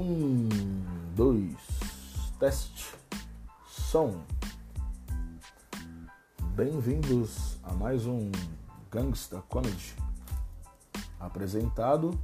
[0.00, 0.48] Um,
[1.16, 1.56] dois,
[2.38, 2.94] teste,
[3.66, 4.22] som.
[6.54, 8.30] Bem-vindos a mais um
[8.92, 9.96] Gangsta Comedy,
[11.18, 12.16] apresentado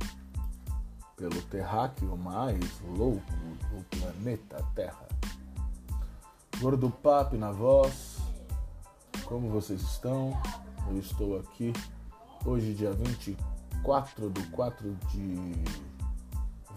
[1.16, 2.60] pelo terráqueo mais
[2.96, 3.32] louco
[3.72, 5.08] do planeta Terra.
[6.60, 8.18] Gordo Papo na voz,
[9.24, 10.40] como vocês estão?
[10.88, 11.72] Eu estou aqui
[12.46, 15.93] hoje, dia 24 de 4 de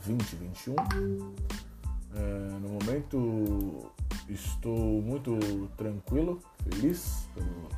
[0.06, 0.76] 2021.
[2.16, 3.92] É, no momento
[4.30, 7.70] estou muito tranquilo, feliz pelo,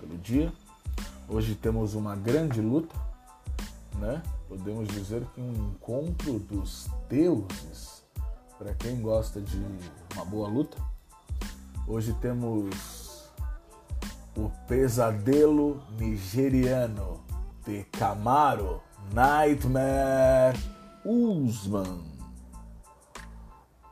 [0.00, 0.52] pelo dia.
[1.28, 2.94] Hoje temos uma grande luta,
[3.98, 4.22] né?
[4.48, 8.02] Podemos dizer que um encontro dos deuses
[8.58, 9.64] para quem gosta de
[10.14, 10.76] uma boa luta.
[11.86, 13.30] Hoje temos
[14.36, 17.20] o pesadelo nigeriano
[17.66, 18.80] de Camaro
[19.12, 20.58] Nightmare
[21.04, 22.02] Usman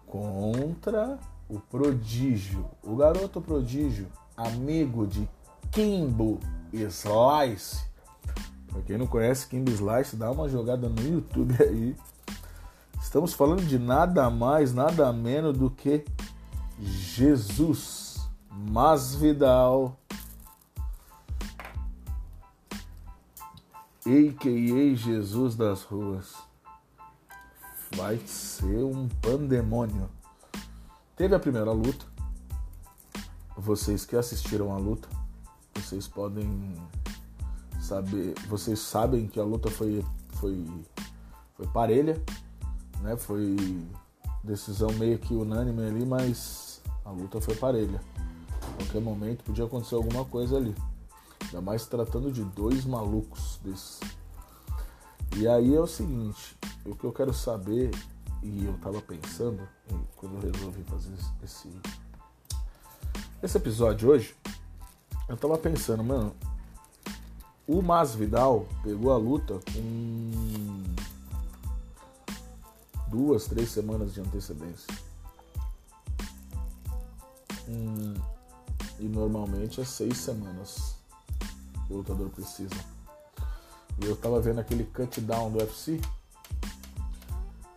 [0.06, 5.28] contra o prodígio, o garoto prodígio, amigo de
[5.70, 6.40] Kimbo
[6.72, 7.84] Slice.
[8.68, 11.96] Pra quem não conhece Kimbo Slice, dá uma jogada no YouTube aí.
[13.00, 16.04] Estamos falando de nada mais, nada menos do que
[16.78, 18.00] Jesus
[18.50, 19.96] Masvidal,
[24.04, 24.94] a.k.a.
[24.94, 26.49] Jesus das ruas.
[27.96, 30.08] Vai ser um pandemônio.
[31.16, 32.06] Teve a primeira luta.
[33.56, 35.08] Vocês que assistiram a luta,
[35.74, 36.74] vocês podem
[37.80, 40.66] saber, vocês sabem que a luta foi foi
[41.54, 42.22] foi parelha,
[43.02, 43.16] né?
[43.16, 43.56] Foi
[44.42, 48.00] decisão meio que unânime ali, mas a luta foi parelha.
[48.62, 50.74] A qualquer momento podia acontecer alguma coisa ali.
[51.44, 54.00] Ainda mais tratando de dois malucos desses.
[55.36, 57.90] E aí é o seguinte, o que eu quero saber,
[58.42, 59.66] e eu tava pensando,
[60.16, 61.68] quando eu resolvi fazer esse,
[63.42, 64.34] esse episódio hoje,
[65.28, 66.34] eu tava pensando, mano,
[67.66, 70.82] o Masvidal pegou a luta com
[73.08, 74.92] duas, três semanas de antecedência.
[77.68, 78.14] Hum,
[78.98, 80.96] e normalmente é seis semanas
[81.86, 82.74] que o lutador precisa.
[84.02, 86.00] E eu tava vendo aquele cut down do UFC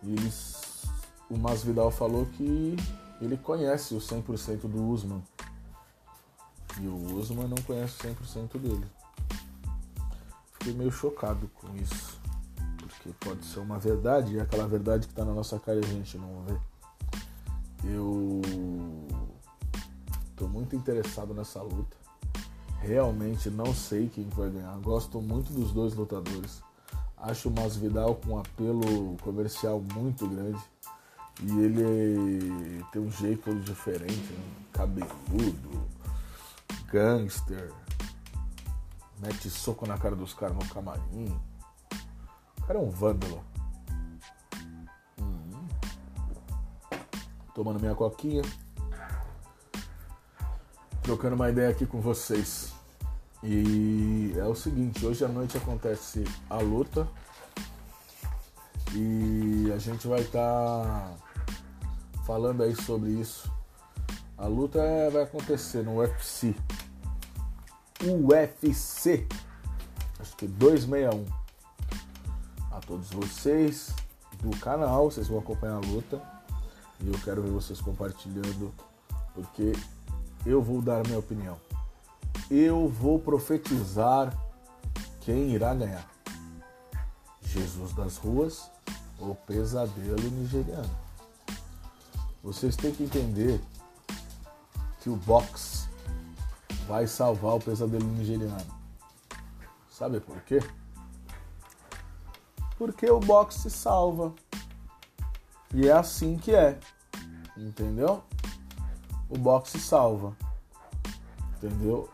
[0.06, 0.84] e eles,
[1.30, 2.76] o Masvidal falou que
[3.20, 5.22] ele conhece o 100% do Usman.
[6.80, 8.86] E o Usman não conhece o 100% dele.
[10.52, 12.18] Fiquei meio chocado com isso.
[12.78, 16.18] Porque pode ser uma verdade e aquela verdade que está na nossa cara a gente
[16.18, 16.56] não vê.
[17.84, 18.40] Eu
[20.36, 21.96] tô muito interessado nessa luta.
[22.80, 24.76] Realmente não sei quem vai ganhar.
[24.78, 26.62] Gosto muito dos dois lutadores.
[27.26, 30.60] Acho o Masvidal com um apelo comercial muito grande.
[31.42, 34.44] E ele tem um jeito diferente, né?
[34.74, 35.88] cabeludo,
[36.92, 37.72] gangster,
[39.20, 41.40] mete soco na cara dos caras no camarim.
[42.58, 43.42] O cara é um vândalo.
[45.18, 45.66] Hum.
[47.54, 48.42] Tomando minha coquinha.
[51.02, 52.73] Trocando uma ideia aqui com vocês.
[53.46, 57.06] E é o seguinte, hoje à noite acontece a luta
[58.94, 60.40] e a gente vai estar
[60.82, 61.14] tá
[62.26, 63.52] falando aí sobre isso.
[64.38, 66.54] A luta é, vai acontecer no UFC.
[68.02, 69.28] UFC,
[70.18, 71.26] acho que 261.
[72.70, 73.94] A todos vocês
[74.42, 76.18] do canal, vocês vão acompanhar a luta
[76.98, 78.72] e eu quero ver vocês compartilhando
[79.34, 79.72] porque
[80.46, 81.58] eu vou dar a minha opinião
[82.50, 84.36] eu vou profetizar
[85.20, 86.08] quem irá ganhar:
[87.42, 88.70] Jesus das ruas
[89.18, 91.04] ou pesadelo nigeriano.
[92.42, 93.60] Vocês têm que entender
[95.00, 95.88] que o boxe
[96.86, 98.84] vai salvar o pesadelo nigeriano.
[99.90, 100.60] Sabe por quê?
[102.76, 104.34] Porque o boxe salva.
[105.72, 106.78] E é assim que é.
[107.56, 108.22] Entendeu?
[109.28, 110.36] O boxe salva.
[111.56, 112.10] Entendeu?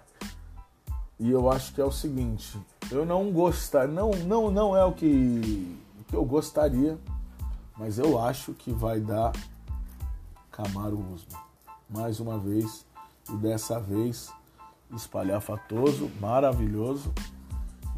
[1.20, 2.58] E eu acho que é o seguinte,
[2.90, 6.98] eu não gostar, não, não, não é o que, o que eu gostaria,
[7.76, 9.32] mas eu acho que vai dar
[10.50, 11.38] Camaro Usman.
[11.90, 12.86] Mais uma vez,
[13.28, 14.32] e dessa vez
[14.96, 17.12] espalhafatoso, maravilhoso,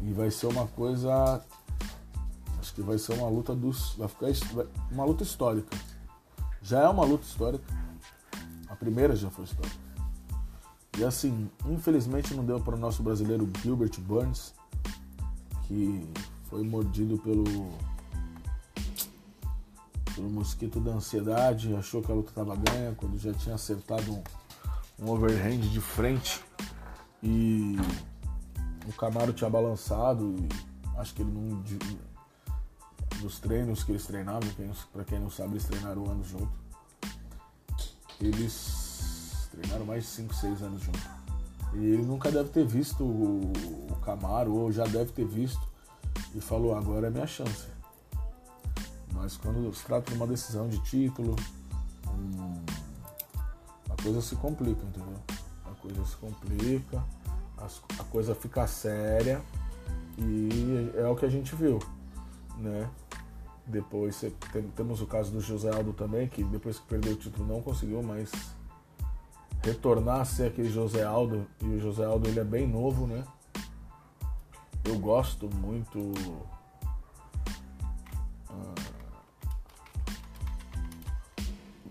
[0.01, 1.41] e vai ser uma coisa,
[2.59, 4.27] acho que vai ser uma luta dos, vai ficar
[4.91, 5.77] uma luta histórica.
[6.61, 7.73] Já é uma luta histórica.
[8.67, 9.92] A primeira já foi histórica.
[10.97, 14.53] E assim, infelizmente não deu para o nosso brasileiro Gilbert Burns,
[15.67, 16.07] que
[16.49, 17.43] foi mordido pelo
[20.15, 24.23] pelo mosquito da ansiedade, achou que a luta estava ganha quando já tinha acertado um,
[24.99, 26.39] um overhand de frente
[27.21, 27.75] e
[28.87, 30.47] o Camaro tinha balançado e
[30.99, 31.63] acho que ele não.
[33.21, 34.49] Dos treinos que eles treinavam,
[34.91, 36.51] para quem não sabe, eles treinaram anos junto.
[38.19, 38.82] Eles
[39.53, 40.99] treinaram mais de 5, 6 anos junto.
[41.73, 43.51] E ele nunca deve ter visto o,
[43.91, 45.61] o Camaro, ou já deve ter visto,
[46.35, 47.67] e falou: agora é minha chance.
[49.13, 51.35] Mas quando se trata de uma decisão de título,
[52.07, 52.63] hum,
[53.89, 55.19] a coisa se complica, entendeu?
[55.65, 57.03] A coisa se complica,
[57.99, 59.41] a coisa fica séria
[60.17, 61.79] e é o que a gente viu,
[62.57, 62.89] né?
[63.65, 64.19] Depois
[64.51, 67.61] tem, temos o caso do José Aldo também, que depois que perdeu o título não
[67.61, 68.29] conseguiu mais
[69.63, 71.47] retornar a ser aquele José Aldo.
[71.61, 73.23] E o José Aldo ele é bem novo, né?
[74.83, 75.99] Eu gosto muito.
[78.49, 78.75] Uh,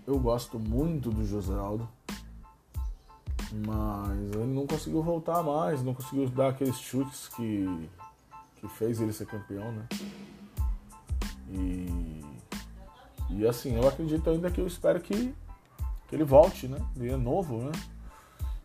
[0.05, 1.89] eu gosto muito do José Aldo.
[3.67, 7.87] Mas ele não conseguiu voltar mais, não conseguiu dar aqueles chutes que,
[8.55, 9.87] que fez ele ser campeão, né?
[11.49, 12.23] E,
[13.29, 15.35] e assim, eu acredito ainda que eu espero que,
[16.13, 16.77] que ele volte, né?
[16.95, 17.71] Ele é novo, né?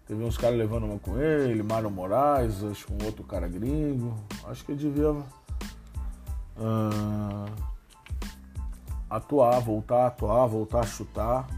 [0.07, 4.15] Teve uns caras levando uma com ele, Mário Moraes, acho que um outro cara gringo.
[4.45, 5.25] Acho que ele devia uh,
[9.09, 11.49] atuar, voltar atuar, voltar a chutar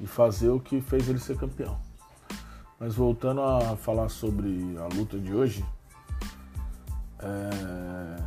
[0.00, 1.78] e fazer o que fez ele ser campeão.
[2.80, 5.62] Mas voltando a falar sobre a luta de hoje,
[7.18, 8.22] é,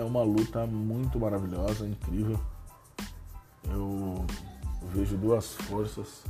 [0.00, 2.38] é uma luta muito maravilhosa, incrível.
[3.70, 4.24] Eu
[4.92, 6.24] vejo duas forças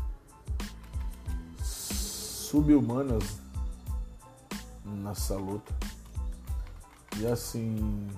[1.63, 3.39] subhumanas
[4.85, 5.73] nessa luta.
[7.19, 8.09] E assim,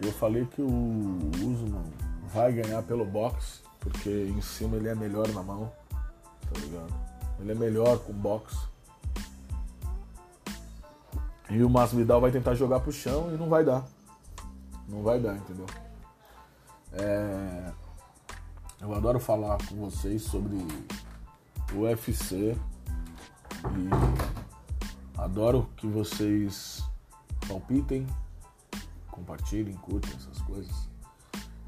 [0.00, 1.84] eu falei que o Usman
[2.32, 6.94] vai ganhar pelo boxe, porque em cima ele é melhor na mão, tá ligado?
[7.40, 8.56] Ele é melhor com boxe.
[11.50, 13.84] E o Masvidal vai tentar jogar pro chão e não vai dar.
[14.86, 15.66] Não vai dar, entendeu?
[17.00, 17.72] É...
[18.80, 20.56] Eu adoro falar com vocês sobre
[21.74, 22.56] o UFC
[23.64, 26.84] e adoro que vocês
[27.48, 28.06] palpitem,
[29.10, 30.88] compartilhem, curtem essas coisas.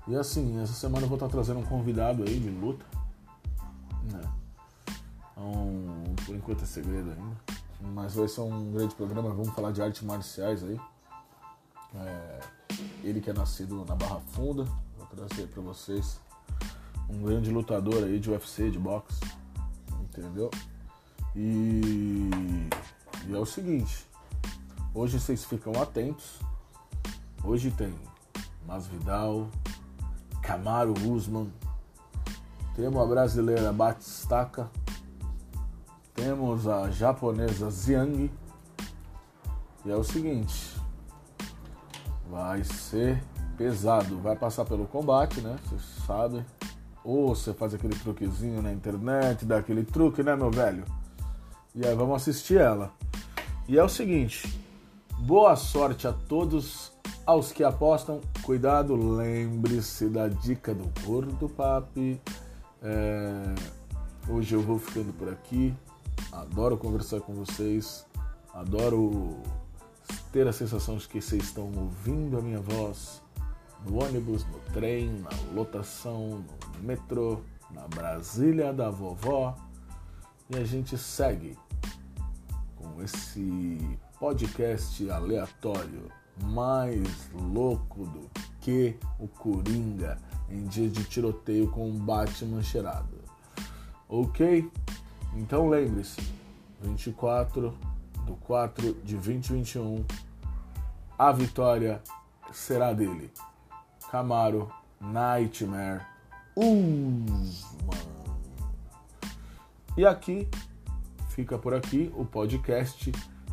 [0.06, 2.84] E assim, essa semana eu vou estar trazendo um convidado aí de luta.
[4.04, 4.20] Né?
[5.32, 7.36] Então, por enquanto é segredo ainda.
[7.94, 10.80] Mas vai ser um grande programa, vamos falar de artes marciais aí.
[11.94, 12.40] É,
[13.02, 14.64] ele que é nascido na Barra Funda,
[15.14, 16.20] trazer para vocês
[17.08, 19.20] um grande lutador aí de UFC, de boxe,
[20.00, 20.50] entendeu?
[21.34, 22.30] E,
[23.26, 24.06] e é o seguinte,
[24.94, 26.38] hoje vocês ficam atentos,
[27.42, 27.94] hoje tem
[28.66, 29.48] Masvidal,
[30.42, 31.52] Camaro Usman,
[32.74, 34.70] temos a brasileira Batistaca,
[36.14, 38.30] temos a japonesa Ziang.
[39.84, 40.76] E é o seguinte,
[42.30, 43.22] vai ser
[43.60, 45.54] pesado, vai passar pelo combate, né?
[45.66, 46.42] Vocês sabem.
[47.04, 50.82] Ou você faz aquele truquezinho na internet, dá aquele truque, né, meu velho?
[51.74, 52.90] E aí vamos assistir ela.
[53.68, 54.58] E é o seguinte,
[55.18, 56.90] boa sorte a todos
[57.26, 58.22] aos que apostam.
[58.44, 62.18] Cuidado, lembre-se da dica do Gordo Papi.
[62.82, 63.54] É...
[64.26, 65.74] Hoje eu vou ficando por aqui.
[66.32, 68.06] Adoro conversar com vocês.
[68.54, 69.36] Adoro
[70.32, 73.20] ter a sensação de que vocês estão ouvindo a minha voz
[73.84, 76.44] no ônibus, no trem, na lotação,
[76.76, 79.56] no metrô, na Brasília da vovó.
[80.50, 81.56] E a gente segue
[82.76, 86.10] com esse podcast aleatório
[86.44, 90.18] mais louco do que o Coringa
[90.48, 93.18] em dia de tiroteio com um Batman cheirado.
[94.08, 94.70] Ok?
[95.34, 96.20] Então lembre-se,
[96.82, 97.72] 24
[98.26, 100.04] do 4 de 2021,
[101.18, 102.02] a vitória
[102.52, 103.30] será dele.
[104.10, 104.68] Camaro
[105.00, 106.04] Nightmare
[106.56, 107.60] Usman.
[109.96, 110.48] E aqui
[111.28, 113.12] fica por aqui o podcast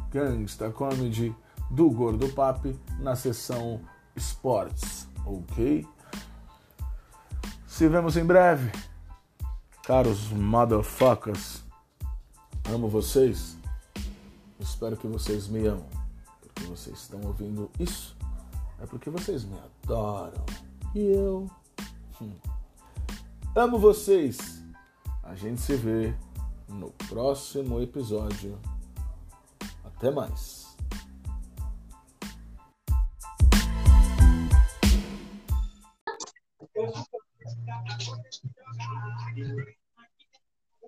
[0.10, 1.36] Gangsta Comedy
[1.70, 3.82] do Gordo Papi na seção
[4.16, 5.88] Esportes, ok?
[7.68, 8.72] Se vemos em breve,
[9.84, 11.64] caros motherfuckers.
[12.74, 13.56] Amo vocês.
[14.60, 15.86] Espero que vocês me amam.
[16.42, 18.18] Porque vocês estão ouvindo isso.
[18.80, 20.46] É porque vocês me adoram.
[20.94, 21.50] E eu.
[22.22, 22.34] Hum.
[23.56, 24.64] Amo vocês.
[25.24, 26.14] A gente se vê
[26.70, 28.60] no próximo episódio.
[29.84, 30.68] Até mais.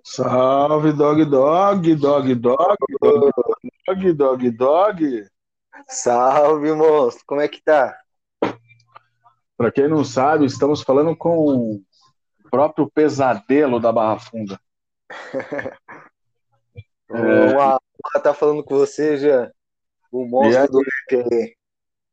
[0.04, 3.32] Salve, dog, dog, dog, dog, dog,
[3.86, 4.50] dog, dog.
[4.50, 5.30] dog.
[5.88, 7.24] Salve, monstro.
[7.26, 7.98] Como é que tá?
[9.56, 11.80] Para quem não sabe, estamos falando com o
[12.50, 14.58] próprio pesadelo da Barra Funda.
[17.10, 17.54] é...
[17.54, 17.78] Uma
[18.22, 19.50] tá falando com você, já.
[20.10, 21.54] O monstro do QB.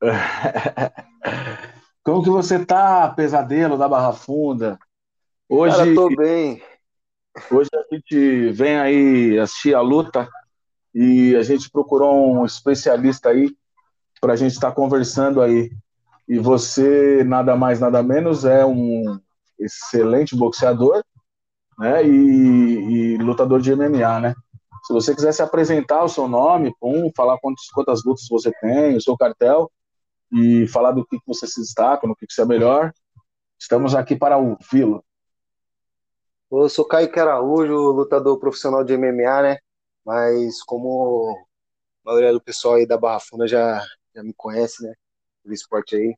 [2.03, 4.77] Como que você tá, pesadelo da Barra Funda?
[5.49, 6.61] Hoje, Cara, tô bem.
[7.51, 10.29] Hoje a gente vem aí assistir a luta
[10.99, 13.55] e a gente procurou um especialista aí
[14.19, 15.69] para a gente estar tá conversando aí.
[16.27, 19.19] E você, nada mais, nada menos, é um
[19.59, 21.03] excelente boxeador
[21.77, 24.33] né, e, e lutador de MMA, né?
[24.87, 28.95] Se você quiser se apresentar o seu nome, pum, falar quantas, quantas lutas você tem,
[28.95, 29.71] o seu cartel,
[30.31, 32.91] e falar do que, que você se destaca, no que, que você é melhor,
[33.59, 35.05] estamos aqui para ouvi-lo.
[36.51, 39.57] Eu sou Kaique Araújo, lutador profissional de MMA, né?
[40.07, 41.37] Mas como
[42.05, 43.85] a maioria do pessoal aí da Barra Funda já,
[44.15, 44.93] já me conhece, né?
[45.45, 46.17] Do esporte aí.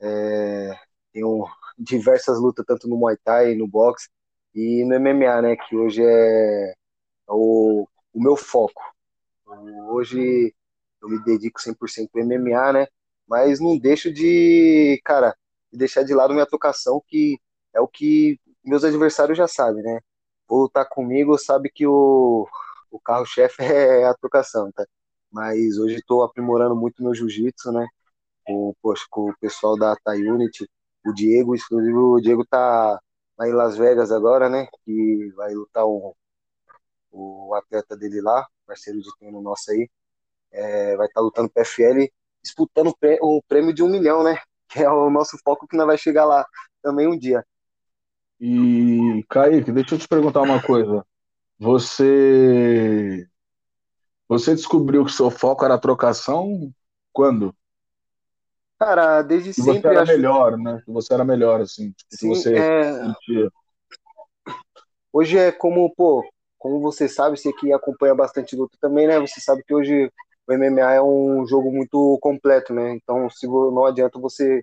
[0.00, 0.78] É,
[1.12, 1.46] tenho
[1.78, 4.08] diversas lutas, tanto no Muay Thai, no boxe
[4.54, 5.56] e no MMA, né?
[5.56, 6.74] Que hoje é, é
[7.32, 8.82] o o meu foco.
[9.90, 10.54] Hoje
[11.00, 12.86] eu me dedico 100% ao MMA, né?
[13.26, 15.36] Mas não deixo de, cara,
[15.72, 17.38] de deixar de lado minha tocação, que
[17.74, 20.00] é o que meus adversários já sabem, né?
[20.48, 22.46] Ou lutar comigo, sabe que o,
[22.90, 24.86] o carro-chefe é a tocação, tá?
[25.30, 27.86] Mas hoje estou aprimorando muito meu jiu-jitsu, né?
[28.44, 30.68] Com, poxa, com o pessoal da Thai Unity,
[31.06, 33.00] o Diego, inclusive o Diego tá
[33.38, 34.66] lá em Las Vegas agora, né?
[34.84, 36.12] Que vai lutar um,
[37.10, 39.88] o atleta dele lá, parceiro de treino nosso aí,
[40.52, 42.10] é, vai estar tá lutando PFL,
[42.42, 44.38] disputando o prêmio de um milhão, né?
[44.70, 46.44] Que é o nosso foco que nós vai chegar lá
[46.82, 47.42] também um dia.
[48.38, 51.02] E, Kaique, deixa eu te perguntar uma coisa.
[51.58, 53.28] Você.
[54.28, 56.72] Você descobriu que seu foco era a trocação
[57.12, 57.54] quando?
[58.78, 59.80] Cara, desde que sempre.
[59.80, 60.12] Você era acho...
[60.12, 60.82] melhor, né?
[60.84, 61.90] Que você era melhor, assim.
[61.92, 63.02] Tipo, Sim, você é...
[65.12, 66.22] Hoje é como, pô,
[66.58, 69.18] como você sabe, você que acompanha bastante luta também, né?
[69.18, 70.12] Você sabe que hoje
[70.46, 72.92] o MMA é um jogo muito completo, né?
[72.92, 74.62] Então, se não adianta você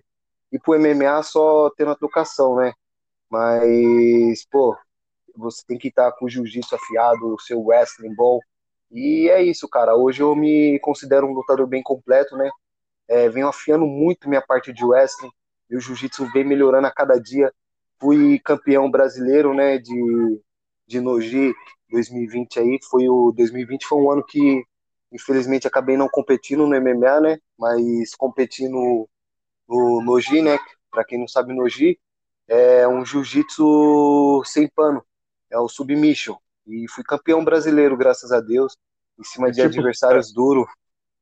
[0.52, 2.72] ir pro MMA só tendo a trocação, né?
[3.28, 4.76] Mas, pô,
[5.36, 8.38] você tem que estar com o jiu-jitsu afiado, o seu wrestling bom.
[8.90, 9.96] E é isso, cara.
[9.96, 12.50] Hoje eu me considero um lutador bem completo, né?
[13.08, 15.30] É, venho afiando muito minha parte de wrestling.
[15.68, 17.52] Meu jiu-jitsu vem melhorando a cada dia.
[18.00, 20.40] Fui campeão brasileiro, né, de,
[20.86, 21.54] de Noji
[21.90, 24.64] 2020 aí foi o 2020 foi um ano que
[25.12, 27.38] infelizmente acabei não competindo no MMA, né?
[27.58, 29.08] Mas competi no,
[29.68, 30.58] no Noji, né?
[30.90, 31.98] Para quem não sabe, Noji
[32.48, 35.04] é um jiu-jitsu sem pano,
[35.56, 36.36] é o submission.
[36.66, 38.76] E fui campeão brasileiro, graças a Deus,
[39.18, 40.66] em cima é de tipo, adversários é, duros.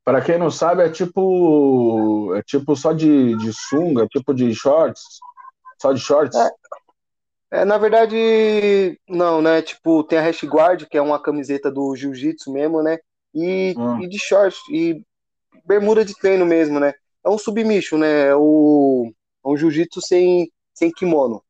[0.05, 5.03] Para quem não sabe, é tipo é tipo só de, de sunga, tipo de shorts,
[5.81, 6.37] só de shorts.
[6.37, 9.63] É, é, na verdade, não, né?
[9.63, 12.99] Tipo, tem a hash guard, que é uma camiseta do jiu-jitsu mesmo, né?
[13.35, 14.01] E, hum.
[14.01, 15.05] e de short, e
[15.65, 16.93] bermuda de treino mesmo, né?
[17.25, 18.29] É um submission, né?
[18.29, 19.13] É, o,
[19.45, 21.43] é um jiu-jitsu sem, sem kimono.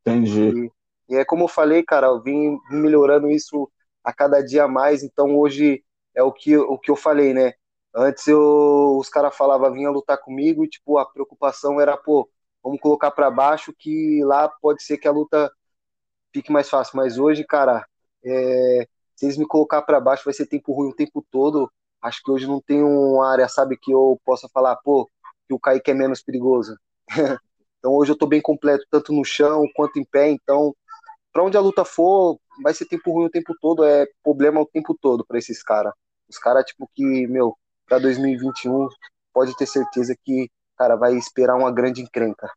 [0.00, 0.66] Entendi.
[0.66, 0.72] E,
[1.10, 3.70] e, é como eu falei, cara, eu vim melhorando isso
[4.04, 7.52] a cada dia mais, então hoje é o que, o que eu falei, né?
[7.94, 12.28] Antes eu, os caras falavam, vinha lutar comigo, e tipo, a preocupação era, pô,
[12.62, 15.50] vamos colocar para baixo, que lá pode ser que a luta
[16.32, 16.96] fique mais fácil.
[16.96, 17.86] Mas hoje, cara,
[18.24, 18.86] é,
[19.16, 21.70] se eles me colocar para baixo, vai ser tempo ruim o tempo todo.
[22.02, 25.08] Acho que hoje não tem uma área, sabe, que eu possa falar, pô,
[25.48, 26.76] que o Kaique é menos perigoso.
[27.78, 30.30] então hoje eu tô bem completo, tanto no chão quanto em pé.
[30.30, 30.74] Então,
[31.32, 34.66] para onde a luta for, vai ser tempo ruim o tempo todo, é problema o
[34.66, 35.92] tempo todo para esses caras.
[36.28, 37.56] Os caras, tipo, que, meu,
[37.86, 38.88] para 2021,
[39.32, 42.50] pode ter certeza que cara, vai esperar uma grande encrenca.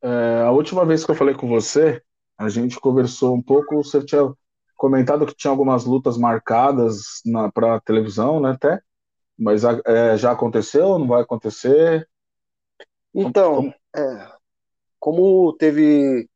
[0.00, 2.00] É, a última vez que eu falei com você,
[2.38, 4.32] a gente conversou um pouco, você tinha
[4.76, 8.80] comentado que tinha algumas lutas marcadas para televisão, né, até,
[9.36, 12.08] mas é, já aconteceu, não vai acontecer?
[13.12, 13.74] Então, como...
[13.96, 14.32] É,
[15.00, 16.28] como teve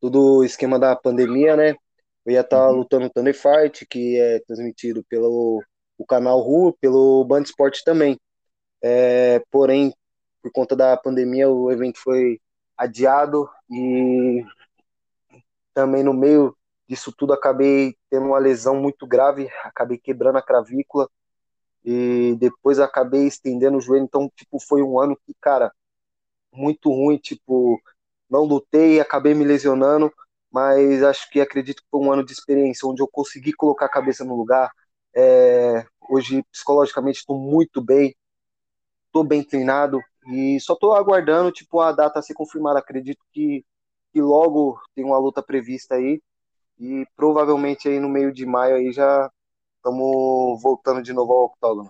[0.00, 1.74] todo o esquema da pandemia, né,
[2.24, 2.78] eu ia estar tá uhum.
[2.78, 5.62] lutando Thunder Fight, que é transmitido pelo
[5.98, 8.18] o canal Ru, pelo Band Esporte também.
[8.82, 9.94] É, porém,
[10.42, 12.40] por conta da pandemia, o evento foi
[12.76, 14.44] adiado e
[15.72, 16.56] também no meio
[16.88, 21.08] disso tudo acabei tendo uma lesão muito grave, acabei quebrando a cravícula
[21.84, 25.72] e depois acabei estendendo o joelho, então tipo foi um ano que, cara,
[26.52, 27.80] muito ruim, tipo,
[28.28, 30.12] não lutei, acabei me lesionando,
[30.50, 33.90] mas acho que acredito que foi um ano de experiência onde eu consegui colocar a
[33.90, 34.70] cabeça no lugar.
[35.14, 38.14] É, hoje, psicologicamente, estou muito bem,
[39.06, 42.78] estou bem treinado e só estou aguardando tipo, a data ser confirmada.
[42.78, 43.64] Acredito que,
[44.12, 46.20] que logo tem uma luta prevista aí
[46.78, 49.30] e provavelmente aí no meio de maio aí já
[49.76, 51.88] estamos voltando de novo ao octógono.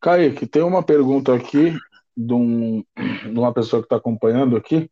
[0.00, 1.76] Kaique, tem uma pergunta aqui
[2.16, 4.90] de, um, de uma pessoa que está acompanhando aqui,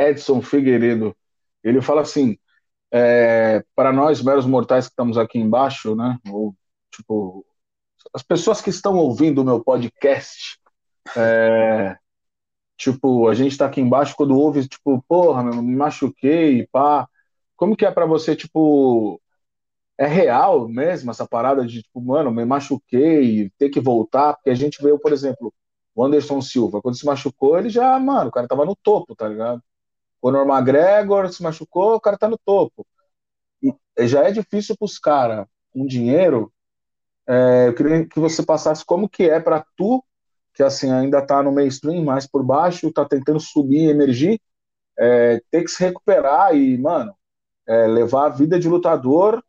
[0.00, 1.16] Edson Figueiredo.
[1.62, 2.36] Ele fala assim:
[2.92, 6.18] é, para nós, meros mortais que estamos aqui embaixo, né?
[6.30, 6.54] Ou,
[6.92, 7.44] tipo,
[8.14, 10.58] as pessoas que estão ouvindo o meu podcast,
[11.16, 11.96] é,
[12.76, 17.08] tipo, a gente está aqui embaixo quando ouve, tipo, porra, me machuquei, pá.
[17.56, 19.20] Como que é para você, tipo,
[19.98, 24.34] é real mesmo essa parada de, tipo, mano, me machuquei, ter que voltar?
[24.34, 25.52] Porque a gente veio, por exemplo,
[25.94, 29.28] o Anderson Silva, quando se machucou, ele já, mano, o cara tava no topo, tá
[29.28, 29.62] ligado?
[30.20, 32.86] Conor McGregor se machucou, o cara tá no topo.
[33.62, 33.74] E
[34.06, 36.52] já é difícil pros caras com dinheiro.
[37.26, 40.04] É, eu queria que você passasse como que é para tu,
[40.54, 44.40] que assim ainda tá no mainstream, mais por baixo, tá tentando subir, emergir,
[44.98, 47.14] é, ter que se recuperar e, mano,
[47.66, 49.42] é, levar a vida de lutador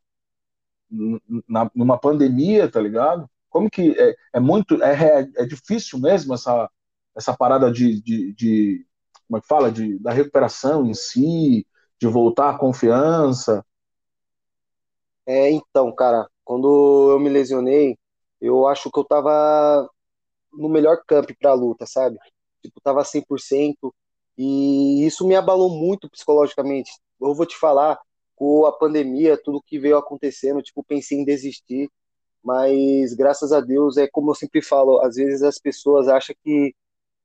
[1.48, 3.30] na, numa pandemia, tá ligado?
[3.50, 6.70] Como que é, é muito, é, é, difícil mesmo essa,
[7.16, 8.86] essa parada de, de, de,
[9.32, 11.66] como é que fala, de, da recuperação em si,
[11.98, 13.66] de voltar à confiança?
[15.26, 17.98] É, então, cara, quando eu me lesionei,
[18.42, 19.90] eu acho que eu tava
[20.52, 22.18] no melhor camp pra luta, sabe?
[22.62, 23.96] Tipo, tava 100%,
[24.38, 26.92] e isso me abalou muito psicologicamente.
[27.22, 27.98] Eu vou te falar,
[28.36, 31.90] com a pandemia, tudo que veio acontecendo, tipo, pensei em desistir,
[32.44, 36.76] mas graças a Deus, é como eu sempre falo, às vezes as pessoas acham que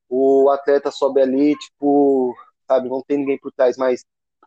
[0.09, 2.35] o atleta sobe ali, tipo,
[2.67, 4.05] sabe, não tem ninguém por trás, mas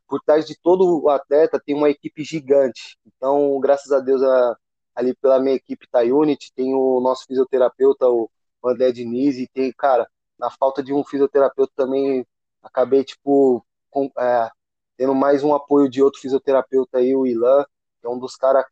[0.07, 2.97] por trás de todo o atleta tem uma equipe gigante.
[3.05, 4.57] Então, graças a Deus, a,
[4.95, 8.29] ali pela minha equipe tá Unity, tem o nosso fisioterapeuta, o
[8.65, 12.25] André Diniz, e tem, cara, na falta de um fisioterapeuta também,
[12.63, 14.49] acabei, tipo, com, é,
[14.97, 17.63] tendo mais um apoio de outro fisioterapeuta aí, o Ilan,
[18.01, 18.65] que é um dos caras,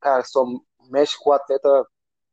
[0.00, 0.44] cara, só
[0.90, 1.68] mexe com o atleta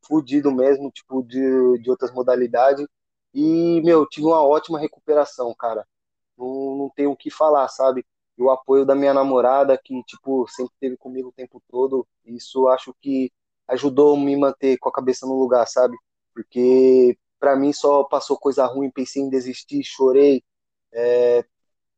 [0.05, 2.85] fudido mesmo, tipo, de, de outras modalidades.
[3.34, 5.88] E, meu, tive uma ótima recuperação, cara.
[6.38, 8.06] Não, não tenho o que falar, sabe?
[8.38, 12.67] E o apoio da minha namorada, que, tipo, sempre esteve comigo o tempo todo, isso
[12.67, 13.32] acho que
[13.67, 15.96] ajudou me manter com a cabeça no lugar, sabe?
[16.34, 20.43] Porque para mim só passou coisa ruim, pensei em desistir, chorei.
[20.93, 21.46] É...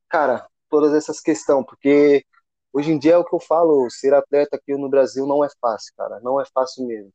[0.10, 2.26] Cara, todas essas questões, porque
[2.74, 5.50] hoje em dia é o que eu falo, ser atleta aqui no Brasil não é
[5.62, 7.12] fácil, cara, não é fácil mesmo.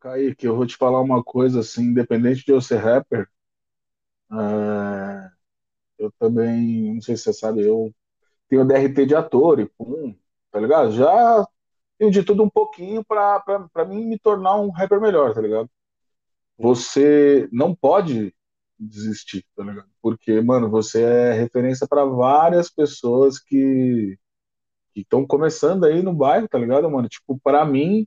[0.00, 3.28] Kaique, eu vou te falar uma coisa assim, independente de eu ser rapper,
[4.32, 5.30] é...
[5.98, 7.94] eu também, não sei se você sabe, eu
[8.48, 10.14] tenho DRT de ator e pum,
[10.52, 10.92] tá ligado?
[10.92, 11.46] Já
[11.98, 15.40] tenho de tudo um pouquinho pra, pra, pra mim me tornar um rapper melhor, tá
[15.42, 15.70] ligado?
[16.58, 18.34] Você não pode
[18.78, 19.88] desistir, tá ligado?
[20.02, 24.18] Porque, mano, você é referência para várias pessoas que
[24.94, 27.08] estão começando aí no bairro, tá ligado, mano?
[27.08, 28.06] Tipo, para mim,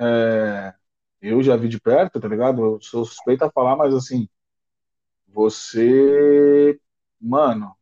[0.00, 0.74] é,
[1.20, 2.62] eu já vi de perto, tá ligado?
[2.62, 4.28] Eu sou suspeito a falar, mas assim,
[5.28, 6.78] você,
[7.20, 7.74] mano,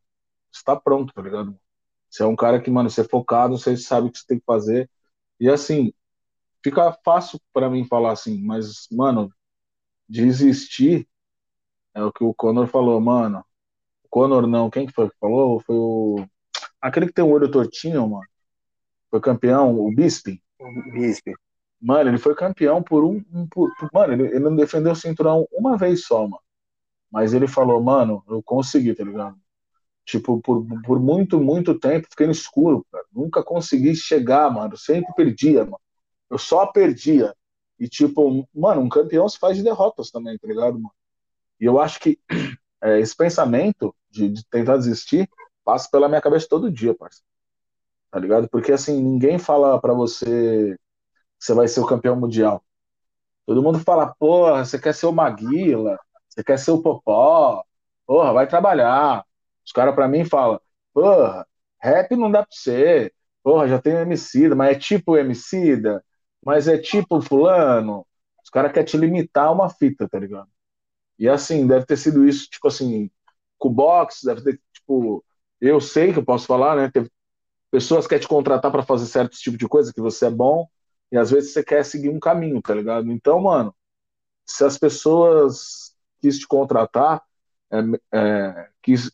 [0.53, 1.59] está pronto, tá ligado?
[2.11, 4.39] Você é um cara que, mano, você é focado, você sabe o que você tem
[4.39, 4.91] que fazer.
[5.41, 5.93] E assim,
[6.63, 9.33] fica fácil para mim falar assim, mas, mano,
[10.09, 11.09] desistir
[11.95, 13.45] é o que o Conor falou, mano.
[14.05, 15.61] O Conor não, quem que foi que falou?
[15.61, 16.27] Foi o.
[16.81, 18.29] Aquele que tem o olho tortinho, mano.
[19.11, 20.41] Foi campeão, o Bisping.
[20.93, 21.35] Bisping.
[21.85, 23.23] Mano, ele foi campeão por um.
[23.31, 26.41] um por, mano, ele, ele não defendeu o cinturão uma vez só, mano.
[27.13, 29.37] Mas ele falou, mano, eu consegui, tá ligado?
[30.07, 33.05] Tipo, por, por muito, muito tempo fiquei no escuro, cara.
[33.13, 34.79] Nunca consegui chegar, mano.
[34.79, 35.81] Sempre perdia, mano.
[36.31, 37.35] Eu só perdia.
[37.79, 40.95] E, tipo, mano, um campeão se faz de derrotas também, tá ligado, mano?
[41.61, 42.19] E eu acho que
[42.83, 45.29] é, esse pensamento de, de, tentar desistir
[45.63, 47.27] passa pela minha cabeça todo dia, parceiro.
[48.11, 48.49] Tá ligado?
[48.49, 50.79] Porque assim, ninguém fala para você
[51.45, 52.65] você vai ser o campeão mundial.
[53.47, 57.63] Todo mundo fala, porra, você quer ser o Maguila, você quer ser o Popó,
[58.07, 59.25] porra, vai trabalhar.
[59.65, 60.61] Os caras para mim falam,
[60.95, 61.47] porra,
[61.81, 66.05] rap não dá pra você, porra, já tem o Emicida, mas é tipo Emicida,
[66.45, 68.07] mas é tipo fulano.
[68.43, 70.49] Os caras querem te limitar a uma fita, tá ligado?
[71.19, 73.11] E assim, deve ter sido isso, tipo assim,
[73.59, 75.25] com o box, deve ter, tipo,
[75.61, 76.91] eu sei que eu posso falar, né?
[76.93, 77.11] Teve
[77.71, 80.69] pessoas que querem te contratar para fazer certo tipo de coisa, que você é bom,
[81.15, 83.13] e às vezes você quer seguir um caminho, tá ligado?
[83.13, 83.73] Então, mano,
[84.45, 87.23] se as pessoas quis te contratar,
[87.71, 87.79] é,
[88.19, 89.13] é, quis,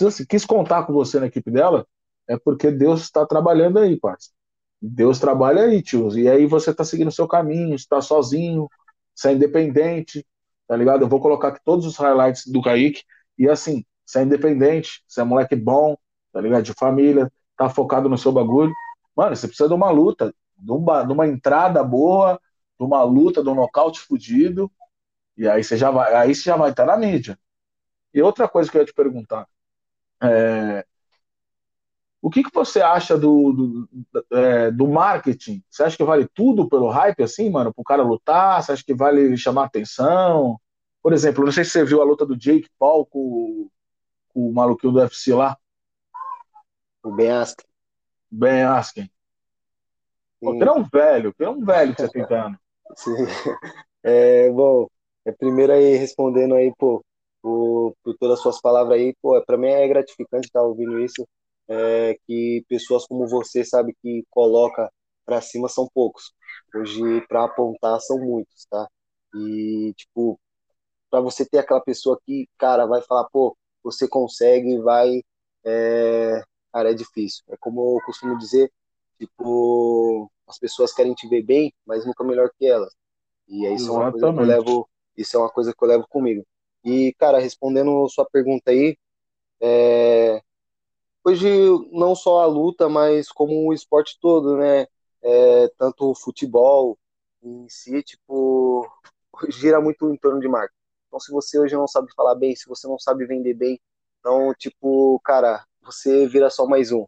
[0.00, 1.86] assim, quis contar com você na equipe dela,
[2.26, 4.34] é porque Deus está trabalhando aí, parceiro.
[4.80, 6.16] Deus trabalha aí, tio.
[6.18, 8.66] E aí você tá seguindo o seu caminho, está sozinho,
[9.14, 10.26] você é independente,
[10.66, 11.02] tá ligado?
[11.02, 13.02] Eu vou colocar aqui todos os highlights do Kaique.
[13.36, 15.98] E assim, você é independente, você é moleque bom,
[16.32, 16.62] tá ligado?
[16.62, 18.72] De família, tá focado no seu bagulho.
[19.14, 22.40] Mano, você precisa de uma luta, de uma, de uma entrada boa,
[22.78, 24.70] de uma luta, de um nocaute fudido.
[25.36, 27.38] E aí você já vai, aí você já vai estar na mídia.
[28.14, 29.48] E outra coisa que eu ia te perguntar.
[30.22, 30.86] É,
[32.20, 35.62] o que, que você acha do, do, é, do, marketing?
[35.68, 37.74] Você acha que vale tudo pelo hype, assim, mano?
[37.74, 38.62] Pro cara lutar?
[38.62, 40.60] Você acha que vale chamar atenção?
[41.02, 43.68] Por exemplo, não sei se você viu a luta do Jake Paul com,
[44.28, 45.58] com o maluquinho do UFC lá.
[47.02, 47.66] O Ben Askren.
[48.30, 49.10] Ben Askren.
[50.42, 52.58] Pô, é um velho, é um velho tem anos.
[52.96, 53.14] Sim.
[54.02, 54.88] É, bom,
[55.24, 57.04] é primeiro aí respondendo aí, pô,
[57.40, 61.26] por, por todas as suas palavras aí, pô, para mim é gratificante estar ouvindo isso,
[61.68, 64.90] é, que pessoas como você, sabe, que coloca
[65.24, 66.32] para cima são poucos.
[66.74, 68.88] Hoje, para apontar, são muitos, tá?
[69.34, 70.38] E, tipo,
[71.10, 75.22] para você ter aquela pessoa que, cara, vai falar, pô, você consegue, vai,
[75.64, 77.44] é, cara, é difícil.
[77.50, 78.72] É como eu costumo dizer,
[79.18, 82.94] tipo, as pessoas querem te ver bem, mas nunca melhor que elas.
[83.48, 86.06] E isso é uma coisa que eu levo, isso é uma coisa que eu levo
[86.08, 86.46] comigo.
[86.84, 88.96] E, cara, respondendo sua pergunta aí,
[89.60, 90.42] é,
[91.24, 91.48] hoje
[91.92, 94.86] não só a luta, mas como o esporte todo, né?
[95.22, 96.98] É, tanto o futebol
[97.42, 98.88] em si, tipo,
[99.50, 100.74] gira muito em torno de marca.
[101.06, 103.80] Então, se você hoje não sabe falar bem, se você não sabe vender bem,
[104.20, 107.06] então, tipo, cara, você vira só mais um.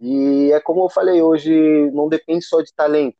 [0.00, 3.18] E é como eu falei, hoje não depende só de talento.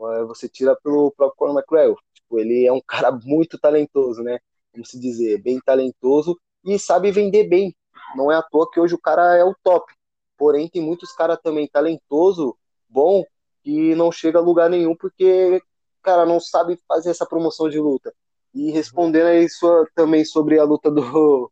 [0.00, 1.98] É, você tira pelo próprio Conor McGregor.
[2.14, 4.38] Tipo, ele é um cara muito talentoso, né?
[4.72, 7.74] Como se dizer, bem talentoso e sabe vender bem.
[8.16, 9.92] Não é à toa que hoje o cara é o top.
[10.36, 12.56] Porém, tem muitos caras também talentoso,
[12.88, 13.24] bom,
[13.62, 15.62] que não chega a lugar nenhum porque,
[16.02, 18.12] cara, não sabe fazer essa promoção de luta.
[18.52, 21.50] E respondendo aí sua, também sobre a luta do,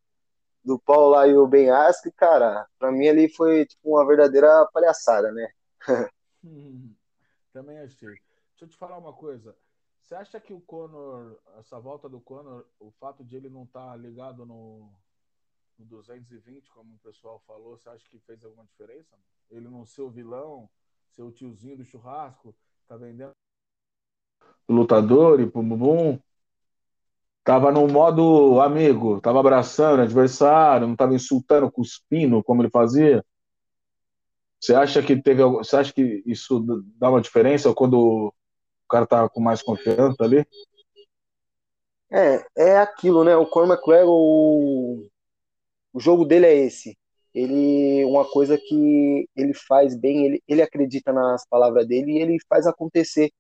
[0.65, 4.67] do Paulo lá e o Ben Askren, cara, pra mim ali foi tipo uma verdadeira
[4.73, 5.53] palhaçada, né?
[6.45, 6.95] hum,
[7.53, 8.09] também achei.
[8.09, 9.57] Deixa eu te falar uma coisa.
[10.01, 13.91] Você acha que o Conor, essa volta do Conor, o fato de ele não estar
[13.91, 14.91] tá ligado no,
[15.79, 19.17] no 220, como o pessoal falou, você acha que fez alguma diferença?
[19.51, 20.69] Ele não ser o vilão,
[21.09, 22.55] ser o tiozinho do churrasco,
[22.87, 23.33] tá vendendo
[24.69, 26.19] lutador e pum, bum,
[27.45, 33.25] Tava no modo amigo, tava abraçando o adversário, não tava insultando, cuspindo como ele fazia.
[34.61, 36.61] Você acha que teve, você acha que isso
[36.97, 38.33] dá uma diferença quando o
[38.89, 40.47] cara tá com mais confiança ali?
[42.13, 43.35] É, é aquilo, né?
[43.37, 45.09] O Conor McGregor, o,
[45.93, 46.97] o jogo dele é esse.
[47.35, 52.39] Ele, uma coisa que ele faz bem, ele, ele acredita nas palavras dele e ele
[52.49, 53.33] faz acontecer.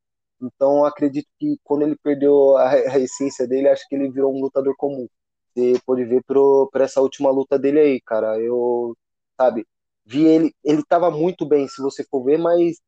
[0.43, 4.41] Então, acredito que quando ele perdeu a, a, essência dele, acho que ele virou um
[4.41, 5.07] lutador comum.
[5.55, 8.39] Você pode ver para essa última luta dele aí, cara.
[8.41, 8.97] Eu,
[9.41, 9.65] sabe,
[10.05, 12.79] vi ele, ele tava muito bem, se você for ver, mas,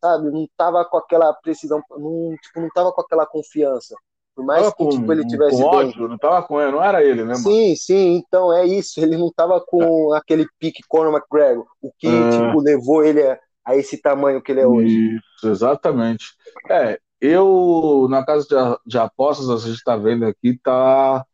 [0.00, 3.94] sabe, não tava com aquela precisão, não, tipo, não tava com aquela confiança.
[4.34, 6.08] Por mais tava que com, tipo, ele tivesse com ódio, bem.
[6.08, 7.38] não tava com ele, não era ele, né, mano?
[7.38, 8.98] Sim, sim, então é isso.
[8.98, 10.18] Ele não tava com é.
[10.18, 12.30] aquele pique Conor McGregor, o que, é.
[12.30, 15.16] tipo, levou ele a, a esse tamanho que ele é hoje.
[15.16, 16.24] Isso, exatamente.
[16.68, 21.24] É, eu, na casa de, de apostas, a gente está vendo aqui, tá,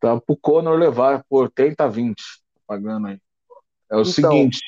[0.00, 2.22] tá pro Conor levar por 30 a 20,
[2.66, 3.18] pagando aí.
[3.90, 4.60] É o então, seguinte,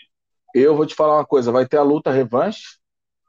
[0.54, 2.78] eu vou te falar uma coisa, vai ter a luta revanche,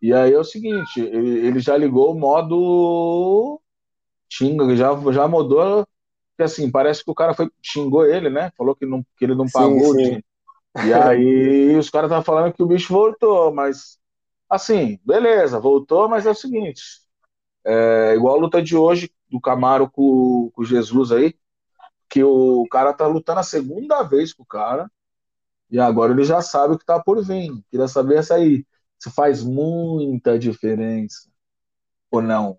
[0.01, 3.62] e aí é o seguinte, ele, ele já ligou o modo
[4.32, 5.86] xinga, já, já mudou,
[6.38, 8.51] que assim, parece que o cara foi, xingou ele, né?
[8.58, 10.23] Falou que, não, que ele não pagou sim, sim.
[10.77, 13.97] E aí os caras estão falando que o bicho voltou, mas
[14.49, 16.82] assim, beleza, voltou, mas é o seguinte.
[17.65, 21.36] É igual a luta de hoje do Camaro com, com Jesus aí,
[22.10, 24.89] que o cara tá lutando a segunda vez com o cara,
[25.69, 27.51] e agora ele já sabe o que tá por vir.
[27.69, 28.65] Queria saber essa aí.
[28.97, 31.29] Se faz muita diferença
[32.12, 32.58] ou não?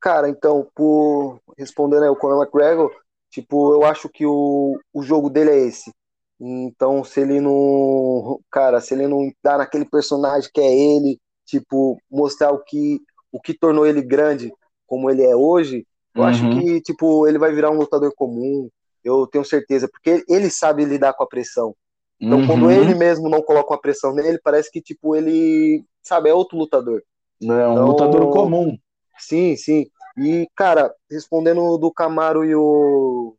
[0.00, 2.90] Cara, então, por respondendo aí o Conor McGregor,
[3.30, 5.92] tipo, eu acho que o, o jogo dele é esse.
[6.40, 8.40] Então, se ele não.
[8.50, 13.00] Cara, se ele não dá naquele personagem que é ele, tipo, mostrar o que,
[13.32, 14.52] o que tornou ele grande
[14.86, 16.28] como ele é hoje, eu uhum.
[16.28, 18.68] acho que, tipo, ele vai virar um lutador comum.
[19.04, 21.74] Eu tenho certeza, porque ele sabe lidar com a pressão.
[22.20, 22.46] Então, uhum.
[22.46, 26.58] quando ele mesmo não coloca uma pressão nele, parece que, tipo, ele, sabe, é outro
[26.58, 27.02] lutador.
[27.40, 28.76] É um então, lutador comum.
[29.18, 29.86] Sim, sim.
[30.16, 33.36] E, cara, respondendo do Camaro e o,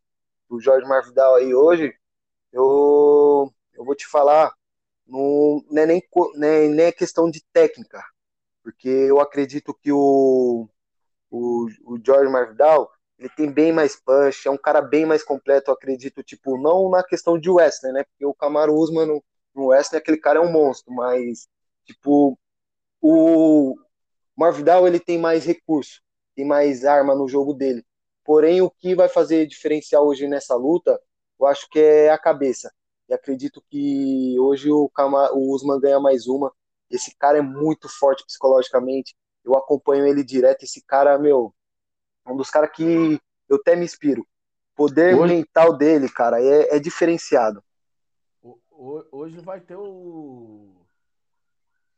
[0.49, 1.93] o Jorge Marvidal aí hoje,
[2.51, 4.53] eu, eu vou te falar,
[5.07, 6.03] não, não, é nem,
[6.35, 8.03] nem, nem é questão de técnica,
[8.63, 10.69] porque eu acredito que o,
[11.29, 15.71] o, o George Marvidal, ele tem bem mais punch, é um cara bem mais completo,
[15.71, 19.23] eu acredito, tipo, não na questão de Wesley, né, porque o Camaro Usman no,
[19.55, 21.47] no Wesley, aquele cara é um monstro, mas,
[21.85, 22.37] tipo,
[23.01, 23.75] o
[24.35, 26.01] Marvidal, ele tem mais recurso,
[26.35, 27.85] tem mais arma no jogo dele,
[28.23, 30.99] porém, o que vai fazer diferencial hoje nessa luta,
[31.39, 32.73] eu acho que é a cabeça,
[33.07, 36.53] e acredito que hoje o, Camar o Usman ganha mais uma,
[36.89, 40.63] esse cara é muito forte psicologicamente, eu acompanho ele direto.
[40.63, 41.53] Esse cara, meu,
[42.25, 44.21] é um dos caras que eu até me inspiro.
[44.21, 47.63] O poder hoje, mental dele, cara, é, é diferenciado.
[49.11, 50.73] Hoje vai ter o.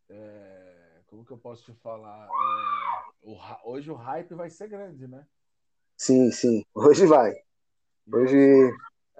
[0.09, 2.27] É, como que eu posso te falar?
[2.27, 3.37] É, o,
[3.71, 5.27] hoje o hype vai ser grande, né?
[5.95, 6.65] Sim, sim.
[6.73, 7.35] Hoje vai.
[8.11, 8.73] Hoje.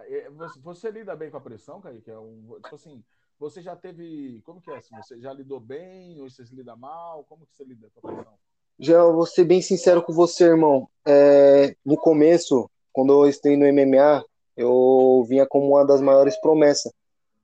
[0.08, 2.10] É, você, você lida bem com a pressão, Kaique?
[2.10, 3.04] É um, tipo assim,
[3.40, 4.42] você já teve.
[4.46, 4.80] Como que é?
[4.82, 6.20] Você já lidou bem?
[6.22, 7.26] Ou você se lida mal?
[7.28, 8.34] Como que você lida com a pressão?
[8.80, 10.88] Já vou ser bem sincero com você, irmão.
[11.06, 14.24] É, no começo, quando eu estei no MMA,
[14.58, 16.92] eu vinha como uma das maiores promessas.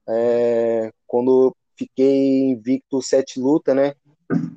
[0.08, 3.94] É, quando fiquei invicto sete lutas, né?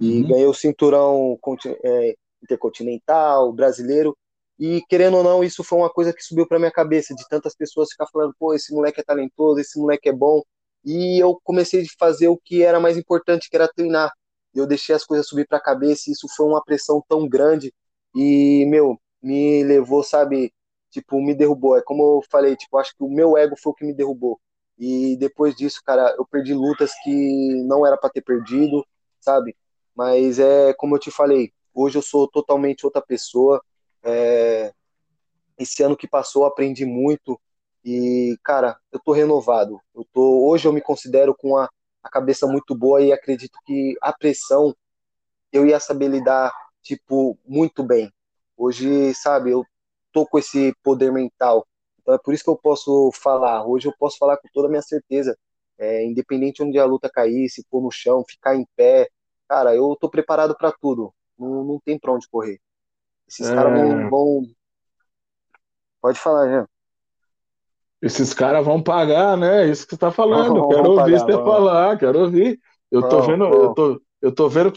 [0.00, 0.28] E uhum.
[0.28, 1.38] ganhei o cinturão
[1.84, 4.16] é, intercontinental, brasileiro.
[4.60, 7.56] E querendo ou não, isso foi uma coisa que subiu para minha cabeça, de tantas
[7.56, 10.42] pessoas ficar falando, pô, esse moleque é talentoso, esse moleque é bom
[10.84, 14.12] e eu comecei a fazer o que era mais importante, que era treinar.
[14.54, 17.72] Eu deixei as coisas subir para a cabeça e isso foi uma pressão tão grande
[18.14, 20.52] e, meu, me levou, sabe,
[20.90, 21.76] tipo, me derrubou.
[21.76, 24.40] É como eu falei, tipo, acho que o meu ego foi o que me derrubou.
[24.78, 28.84] E depois disso, cara, eu perdi lutas que não era para ter perdido,
[29.20, 29.56] sabe?
[29.94, 33.62] Mas é como eu te falei, hoje eu sou totalmente outra pessoa.
[34.02, 34.72] É...
[35.58, 37.38] Esse ano que passou, aprendi muito
[37.84, 39.80] e, cara, eu tô renovado.
[39.94, 41.68] Eu tô, hoje eu me considero com a,
[42.02, 44.74] a cabeça muito boa e acredito que a pressão
[45.52, 48.12] eu ia saber lidar, tipo, muito bem.
[48.56, 49.64] Hoje, sabe, eu
[50.12, 51.66] tô com esse poder mental.
[52.00, 53.66] Então é por isso que eu posso falar.
[53.66, 55.36] Hoje eu posso falar com toda a minha certeza.
[55.78, 59.08] É, independente onde a luta cair, se no chão, ficar em pé.
[59.48, 61.12] Cara, eu tô preparado para tudo.
[61.38, 62.60] Não, não tem pra onde correr.
[63.30, 63.54] Esses é...
[63.54, 64.42] caras vão, vão.
[66.02, 66.66] Pode falar, Jean.
[68.02, 69.68] Esses caras vão pagar, né?
[69.68, 70.66] Isso que você tá falando.
[70.68, 72.58] quero ouvir você falar, quero ouvir.
[72.90, 74.72] Eu tô vendo, eu tô, eu tô vendo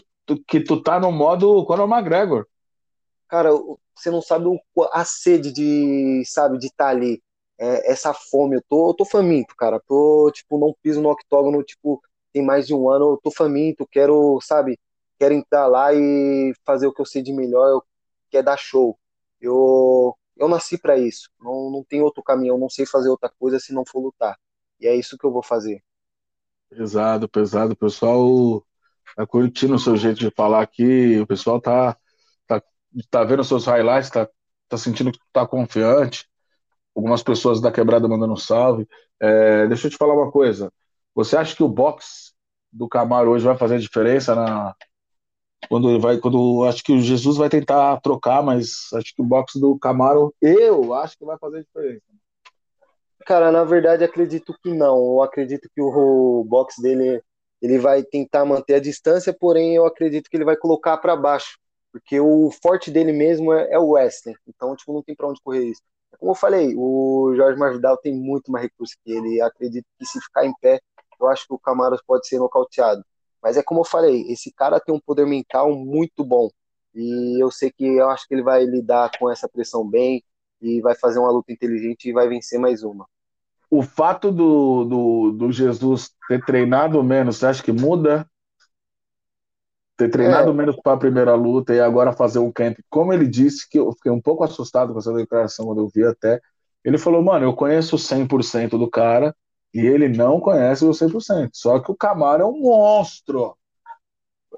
[0.46, 2.46] que tu tá no modo Conor McGregor.
[3.26, 3.50] Cara,
[3.96, 4.46] você não sabe
[4.92, 7.20] a sede de, sabe, de estar tá ali.
[7.58, 9.80] É, essa fome, eu tô, eu tô faminto, cara.
[9.88, 12.00] Tô, tipo, não piso no octógono, tipo,
[12.32, 14.78] tem mais de um ano, eu tô faminto, quero, sabe,
[15.18, 17.82] quero entrar lá e fazer o que eu sei de melhor, eu
[18.34, 18.98] quero dar show.
[19.40, 21.30] Eu eu nasci para isso.
[21.40, 22.54] Não, não tem outro caminho.
[22.54, 24.36] Eu não sei fazer outra coisa se não for lutar.
[24.80, 25.82] E é isso que eu vou fazer.
[26.68, 27.74] Pesado, pesado.
[27.74, 28.64] O pessoal
[29.14, 31.20] tá curtindo o seu jeito de falar aqui.
[31.20, 31.96] O pessoal tá,
[32.48, 32.60] tá,
[33.10, 34.28] tá vendo seus highlights, tá,
[34.68, 36.28] tá sentindo que tá confiante.
[36.96, 38.88] Algumas pessoas da quebrada mandando um salve.
[39.20, 40.72] É, deixa eu te falar uma coisa.
[41.14, 42.34] Você acha que o box
[42.72, 44.74] do Camaro hoje vai fazer diferença na,
[45.68, 49.24] quando ele vai, quando acho que o Jesus vai tentar trocar, mas acho que o
[49.24, 52.02] box do Camaro, eu acho que vai fazer diferença.
[53.26, 54.96] Cara, na verdade acredito que não.
[54.96, 57.22] Eu acredito que o box dele
[57.62, 61.58] ele vai tentar manter a distância, porém eu acredito que ele vai colocar para baixo,
[61.90, 64.36] porque o forte dele mesmo é, é o Wesley.
[64.46, 65.80] Então, tipo, não tem para onde correr isso.
[66.18, 69.40] Como eu falei, o Jorge Marvidal tem muito mais recurso que ele.
[69.40, 70.78] Acredito que se ficar em pé,
[71.20, 73.02] eu acho que o Camaro pode ser nocauteado.
[73.44, 76.48] Mas é como eu falei, esse cara tem um poder mental muito bom.
[76.94, 80.24] E eu sei que eu acho que ele vai lidar com essa pressão bem
[80.62, 83.06] e vai fazer uma luta inteligente e vai vencer mais uma.
[83.70, 88.26] O fato do, do, do Jesus ter treinado menos, você acha que muda?
[89.94, 90.54] Ter treinado é.
[90.54, 92.78] menos para a primeira luta e agora fazer um camp.
[92.88, 96.02] Como ele disse, que eu fiquei um pouco assustado com essa declaração quando eu vi
[96.02, 96.40] até.
[96.82, 99.36] Ele falou, mano, eu conheço 100% do cara,
[99.74, 101.50] e ele não conhece o 100%.
[101.52, 103.56] Só que o Camaro é um monstro.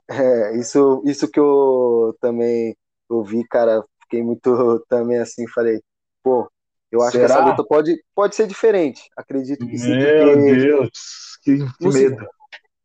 [0.09, 2.77] É, isso, isso que eu também
[3.09, 5.81] ouvi, cara, fiquei muito também assim, falei,
[6.23, 6.51] pô,
[6.93, 7.27] eu acho Será?
[7.27, 9.09] que essa luta pode, pode ser diferente.
[9.17, 9.97] Acredito que sim.
[9.97, 10.37] Meu.
[10.37, 12.27] Deus, que, que medo.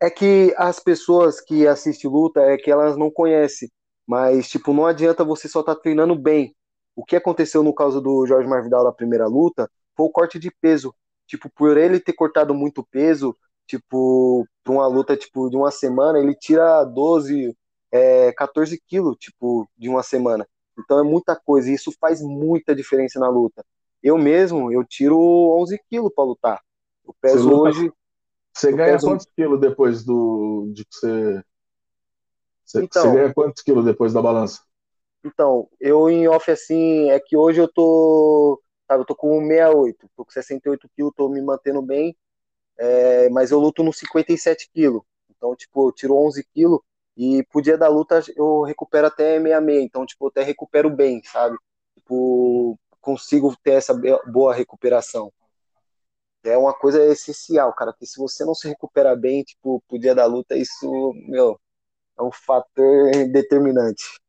[0.01, 3.69] É que as pessoas que assistem luta é que elas não conhecem.
[4.07, 6.55] Mas, tipo, não adianta você só estar tá treinando bem.
[6.95, 10.49] O que aconteceu no caso do Jorge Marvidal na primeira luta foi o corte de
[10.59, 10.93] peso
[11.31, 13.33] tipo, por ele ter cortado muito peso,
[13.65, 17.55] tipo, pra uma luta, tipo, de uma semana, ele tira 12,
[17.89, 20.45] é, 14 quilos, tipo, de uma semana.
[20.77, 23.63] Então é muita coisa, e isso faz muita diferença na luta.
[24.03, 26.61] Eu mesmo, eu tiro 11 quilos para lutar.
[27.05, 27.93] Eu peso luta, hoje.
[28.53, 29.07] Você ganha peso...
[29.07, 30.69] quantos quilos depois do.
[30.73, 31.43] de que você.
[32.65, 34.59] Você, então, você ganha quantos quilos depois da balança?
[35.23, 38.61] Então, eu em off assim, é que hoje eu tô.
[38.91, 42.13] Sabe, eu tô com 68, tô com 68 quilos, tô me mantendo bem.
[42.77, 45.01] É, mas eu luto no 57 quilos.
[45.29, 46.81] Então, tipo, eu tiro 11 quilos
[47.15, 49.85] e pro dia da luta eu recupero até 66.
[49.85, 51.57] Então, tipo, eu até recupero bem, sabe?
[51.95, 53.93] Tipo, consigo ter essa
[54.27, 55.31] boa recuperação.
[56.43, 60.13] É uma coisa essencial, cara, porque se você não se recupera bem, tipo, pro dia
[60.13, 61.57] da luta, isso, meu,
[62.19, 64.19] é um fator determinante.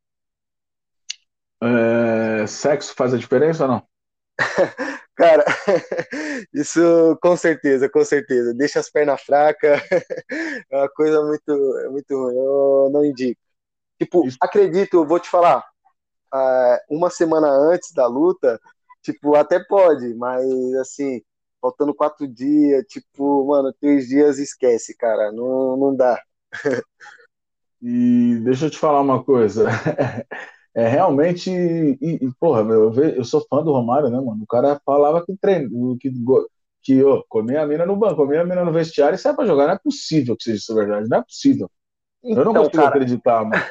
[1.61, 3.92] É, sexo faz a diferença ou não?
[5.15, 5.45] Cara,
[6.53, 8.55] isso com certeza, com certeza.
[8.55, 9.81] Deixa as pernas fracas,
[10.71, 12.35] é uma coisa muito, é muito ruim.
[12.37, 13.41] Eu não indico.
[14.01, 14.39] Tipo, isso.
[14.41, 15.65] acredito, vou te falar,
[16.33, 18.61] ah, uma semana antes da luta,
[19.03, 20.45] tipo, até pode, mas
[20.81, 21.23] assim,
[21.61, 26.21] faltando quatro dias, tipo, mano, três dias esquece, cara, não, não dá.
[27.81, 29.67] E deixa eu te falar uma coisa.
[30.75, 31.51] É realmente.
[31.51, 34.43] E, e porra, meu, eu, eu sou fã do Romário, né, mano?
[34.43, 36.11] O cara falava que treino, que,
[36.83, 39.67] que comia a mina no banco, comia a mina no vestiário e sai pra jogar.
[39.67, 41.71] Não é possível que seja isso verdade, não é possível.
[42.25, 43.63] Então, eu não então, consigo cara, acreditar, mano.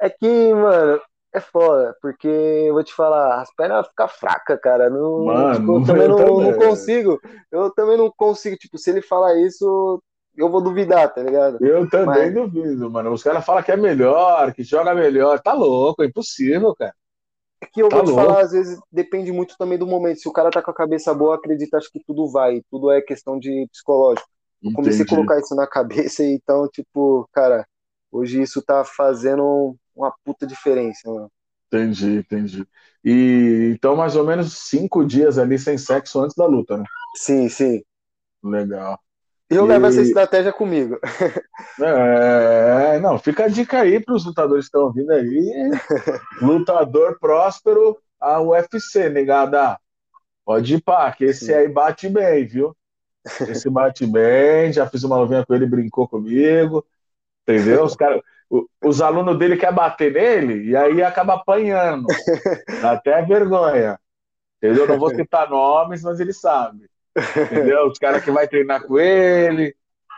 [0.00, 1.00] É que, mano,
[1.34, 4.90] é foda, porque eu vou te falar, as pernas ficam fracas, cara.
[4.90, 6.50] Não, Mano, tipo, eu também eu não, também.
[6.50, 7.20] não, consigo.
[7.50, 8.56] Eu também não consigo.
[8.56, 10.02] Tipo, se ele falar isso,
[10.36, 11.58] eu vou duvidar, tá ligado?
[11.60, 12.34] Eu também Mas...
[12.34, 13.12] duvido, mano.
[13.12, 15.40] Os caras falam que é melhor, que joga melhor.
[15.40, 16.94] Tá louco, é impossível, cara.
[17.60, 20.20] É que eu tá vou te falar, às vezes depende muito também do momento.
[20.20, 22.62] Se o cara tá com a cabeça boa, acredita, acho que tudo vai.
[22.70, 24.28] Tudo é questão de psicológico.
[24.62, 24.74] Eu Entendi.
[24.76, 27.66] comecei a colocar isso na cabeça, então, tipo, cara,
[28.10, 31.30] hoje isso tá fazendo uma puta diferença, mano.
[31.68, 32.68] Entendi, entendi.
[33.04, 36.84] E então, mais ou menos cinco dias ali sem sexo antes da luta, né?
[37.16, 37.82] Sim, sim.
[38.42, 38.98] Legal.
[39.52, 39.68] Eu e...
[39.68, 40.98] levo essa estratégia comigo.
[41.80, 45.70] É, não, fica a dica aí para os lutadores que estão ouvindo aí.
[46.40, 49.78] Lutador próspero, a UFC, negada.
[50.44, 52.76] Pode ir pá, que esse aí bate bem, viu?
[53.48, 56.84] Esse bate bem, já fiz uma luvinha com ele, brincou comigo.
[57.42, 57.84] Entendeu?
[57.84, 58.22] Os, cara,
[58.84, 62.06] os alunos dele querem bater nele e aí acaba apanhando.
[62.82, 63.98] Dá até vergonha.
[64.58, 64.86] Entendeu?
[64.86, 66.88] Não vou citar nomes, mas ele sabe.
[67.16, 67.88] Entendeu?
[67.88, 69.74] Os caras que vai treinar com ele,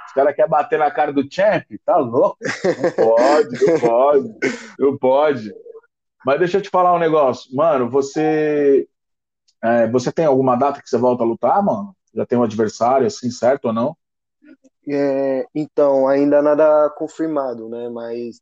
[0.06, 2.38] os caras querem bater na cara do champ, tá louco?
[2.82, 4.34] Não pode, não pode,
[4.78, 5.54] não pode.
[6.24, 7.54] Mas deixa eu te falar um negócio.
[7.54, 8.88] Mano, você.
[9.62, 11.94] É, você tem alguma data que você volta a lutar, mano?
[12.14, 13.96] Já tem um adversário, assim, certo ou não?
[14.86, 17.88] É, então, ainda nada confirmado, né?
[17.88, 18.40] Mas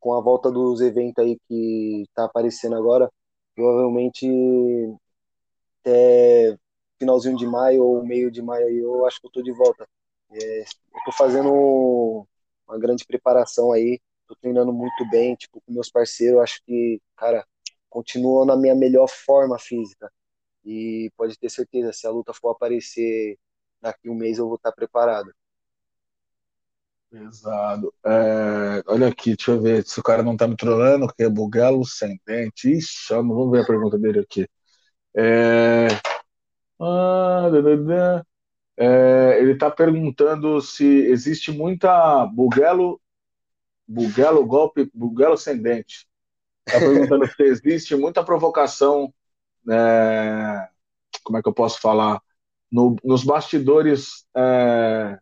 [0.00, 3.10] com a volta dos eventos aí que tá aparecendo agora,
[3.54, 4.28] provavelmente
[5.80, 6.56] até
[6.98, 9.88] finalzinho de maio ou meio de maio aí, eu acho que eu tô de volta.
[10.30, 12.26] É, eu tô fazendo
[12.68, 17.46] uma grande preparação aí, tô treinando muito bem, tipo, com meus parceiros, acho que, cara,
[17.88, 20.10] continuo na minha melhor forma física.
[20.64, 23.38] E pode ter certeza, se a luta for aparecer
[23.80, 25.32] daqui um mês, eu vou estar preparado.
[27.10, 27.94] Pesado.
[28.04, 31.28] É, olha aqui, deixa eu ver se o cara não tá me trolando, que é
[31.28, 32.70] Bugalo sem dente.
[32.72, 34.46] Ixi, vamos ver a pergunta dele aqui.
[35.16, 35.88] É,
[36.80, 37.50] ah,
[38.76, 43.00] é, ele tá perguntando se existe muita Bugelo,
[43.88, 46.06] Bugelo golpe, Bugelo sem dente.
[46.64, 49.12] Tá perguntando se existe muita provocação,
[49.70, 50.68] é,
[51.24, 52.20] como é que eu posso falar,
[52.70, 55.18] no, nos bastidores é,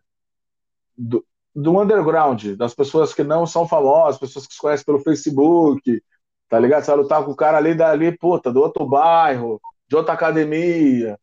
[0.97, 6.03] do, do underground, das pessoas que não são famosas, pessoas que se conhecem pelo Facebook,
[6.49, 6.85] tá ligado?
[6.85, 11.19] Você vai lutar com o cara ali dali, puta, do outro bairro, de outra academia,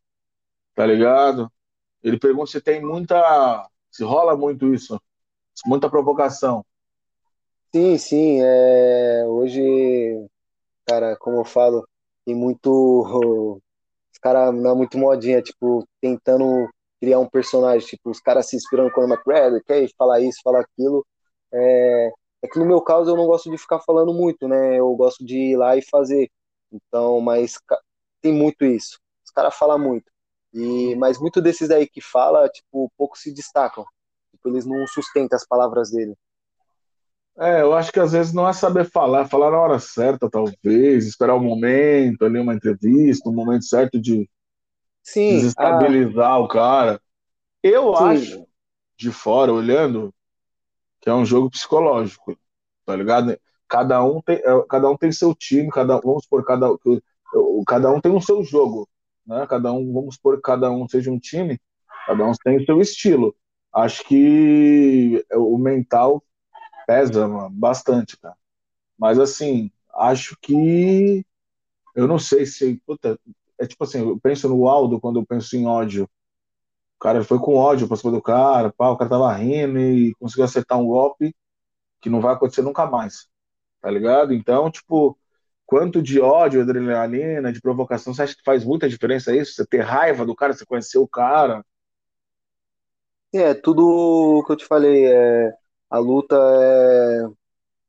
[0.81, 1.51] tá ligado?
[2.01, 3.69] Ele pergunta se tem muita.
[3.91, 4.99] se rola muito isso,
[5.63, 6.65] muita provocação.
[7.71, 8.41] Sim, sim.
[8.41, 9.23] É...
[9.27, 10.27] Hoje,
[10.87, 11.87] cara, como eu falo,
[12.25, 13.61] tem muito.
[14.11, 16.67] Os caras não é muito modinha, tipo, tentando
[16.99, 20.61] criar um personagem, tipo, os caras se inspirando no Conor McGregor, quer falar isso, falar
[20.61, 21.05] aquilo.
[21.53, 22.11] É,
[22.41, 24.79] é que no meu caso eu não gosto de ficar falando muito, né?
[24.79, 26.27] Eu gosto de ir lá e fazer.
[26.71, 27.59] Então, mas
[28.19, 28.99] tem muito isso.
[29.23, 30.10] Os caras falam muito.
[30.53, 33.85] E, mas muito desses aí que fala, tipo, pouco se destacam.
[34.31, 36.15] Tipo, eles não sustentam as palavras dele.
[37.37, 41.07] É, eu acho que às vezes não é saber falar, falar na hora certa, talvez,
[41.07, 44.29] esperar o um momento, ali uma entrevista, um momento certo de,
[45.01, 47.01] Sim, desestabilizar o cara.
[47.63, 48.03] Eu Sim.
[48.03, 48.47] acho,
[48.97, 50.13] de fora, olhando,
[50.99, 52.37] que é um jogo psicológico,
[52.85, 53.37] tá ligado?
[53.67, 56.67] Cada um tem, é, cada um tem seu time, cada vamos por cada
[57.65, 58.87] cada um tem o seu jogo,
[59.31, 59.47] né?
[59.47, 61.59] Cada um, vamos por cada um seja um time.
[62.05, 63.35] Cada um tem o seu estilo.
[63.73, 66.23] Acho que o mental
[66.85, 68.35] pesa mano, bastante, cara.
[68.97, 71.25] Mas assim, acho que
[71.95, 72.81] eu não sei se.
[72.85, 73.19] Puta,
[73.59, 76.05] é tipo assim, eu penso no Aldo quando eu penso em ódio.
[76.97, 80.13] O cara foi com ódio pra cima do cara, pá, o cara tava rindo e
[80.15, 81.35] conseguiu acertar um golpe
[82.01, 83.27] que não vai acontecer nunca mais.
[83.81, 84.33] Tá ligado?
[84.33, 85.17] Então, tipo,
[85.71, 89.53] quanto de ódio, adrenalina, de provocação, você acha que faz muita diferença isso?
[89.53, 91.65] Você ter raiva do cara, você conhecer o cara?
[93.33, 95.53] É, tudo o que eu te falei, é,
[95.89, 97.23] a luta é,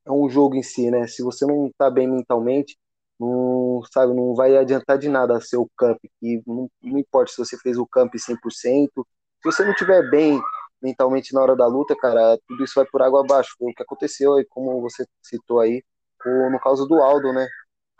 [0.06, 1.08] é um jogo em si, né?
[1.08, 2.78] Se você não tá bem mentalmente,
[3.18, 7.38] não, sabe, não vai adiantar de nada ser o camp, e não, não importa se
[7.38, 9.04] você fez o camp 100%,
[9.42, 10.40] se você não tiver bem
[10.80, 13.56] mentalmente na hora da luta, cara, tudo isso vai por água abaixo.
[13.58, 15.82] Foi o que aconteceu e como você citou aí,
[16.24, 17.48] no caso do Aldo, né?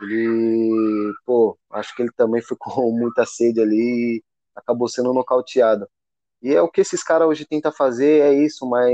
[0.03, 4.25] Ele, pô, acho que ele também ficou com muita sede ali e
[4.57, 5.89] acabou sendo nocauteado.
[6.43, 8.93] E é o que esses caras hoje tentam fazer, é isso, mas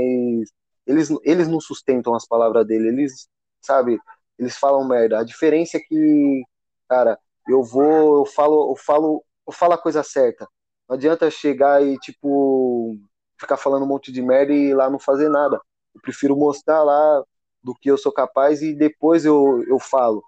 [0.87, 3.29] eles, eles não sustentam as palavras dele, eles,
[3.61, 3.99] sabe,
[4.37, 5.19] eles falam merda.
[5.19, 6.43] A diferença é que,
[6.89, 10.47] cara, eu vou, eu falo, eu falo, eu falo a coisa certa.
[10.87, 12.97] Não adianta chegar e, tipo,
[13.39, 15.59] ficar falando um monte de merda e lá não fazer nada.
[15.95, 17.23] Eu prefiro mostrar lá
[17.63, 20.23] do que eu sou capaz e depois eu, eu falo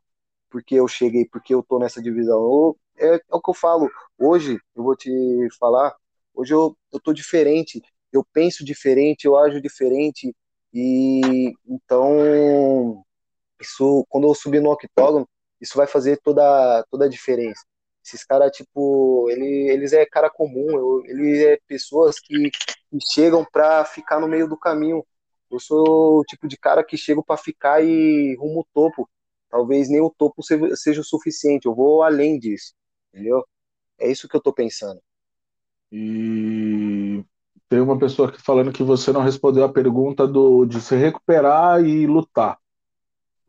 [0.51, 2.37] porque eu cheguei, porque eu tô nessa divisão.
[2.37, 3.89] Eu, é, é, o que eu falo.
[4.19, 5.09] Hoje, eu vou te
[5.59, 5.95] falar,
[6.35, 7.81] hoje eu, eu tô diferente,
[8.11, 10.35] eu penso diferente, eu ajo diferente,
[10.73, 13.03] e então,
[13.59, 15.27] isso, quando eu subir no octógono,
[15.59, 17.63] isso vai fazer toda, toda a diferença.
[18.03, 23.45] Esses caras, tipo, ele, eles é cara comum, eu, ele é pessoas que, que chegam
[23.51, 25.05] pra ficar no meio do caminho.
[25.51, 29.09] Eu sou o tipo de cara que chego para ficar e rumo o topo
[29.51, 32.73] talvez nem o topo seja o suficiente, eu vou além disso,
[33.13, 33.45] entendeu?
[33.99, 34.99] É isso que eu tô pensando.
[35.91, 37.23] E
[37.67, 41.83] tem uma pessoa aqui falando que você não respondeu a pergunta do, de se recuperar
[41.83, 42.57] e lutar.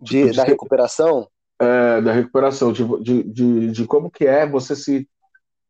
[0.01, 1.29] De, tipo, de da recuperação?
[1.61, 5.09] É, da recuperação, de, de, de, de, como que é você se.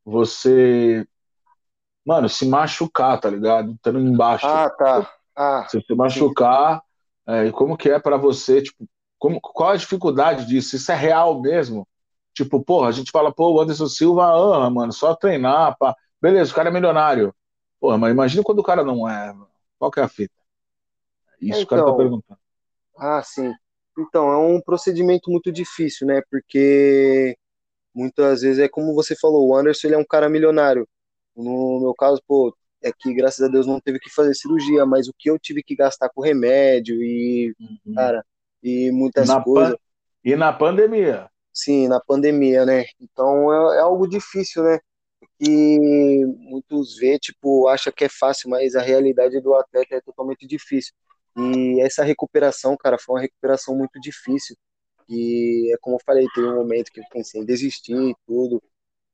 [0.05, 1.07] Você.
[2.05, 3.72] Mano, se machucar, tá ligado?
[3.72, 4.47] Estando embaixo.
[4.47, 5.12] Ah, tá.
[5.37, 6.83] Ah, você se machucar.
[7.26, 8.85] É, e como que é para você, tipo,
[9.23, 10.75] como, qual a dificuldade disso?
[10.75, 11.87] Isso é real mesmo?
[12.35, 15.95] Tipo, porra, a gente fala, pô, o Anderson Silva, ah, mano, só treinar, pá.
[16.20, 17.33] Beleza, o cara é milionário.
[17.79, 19.33] Porra, mas imagina quando o cara não é.
[19.79, 20.35] Qual que é a fita?
[21.41, 22.41] Isso então, o cara tá então, perguntando.
[22.99, 23.55] Ah, sim.
[23.97, 26.20] Então, é um procedimento muito difícil, né?
[26.29, 27.39] Porque
[27.95, 30.85] muitas vezes é como você falou, o Anderson ele é um cara milionário.
[31.37, 32.53] No meu caso, pô,
[32.83, 35.62] é que graças a Deus não teve que fazer cirurgia, mas o que eu tive
[35.62, 37.95] que gastar com remédio e, uhum.
[37.95, 38.25] cara,
[38.62, 39.76] e muitas na coisas.
[40.24, 41.28] E na pandemia.
[41.52, 42.84] Sim, na pandemia, né?
[43.00, 44.78] Então é, é algo difícil, né?
[45.38, 50.46] Que muitos vê, tipo, acha que é fácil, mas a realidade do atleta é totalmente
[50.46, 50.94] difícil.
[51.36, 54.56] E essa recuperação, cara, foi uma recuperação muito difícil.
[55.08, 58.62] E é como eu falei, teve um momento que eu pensei em desistir e tudo,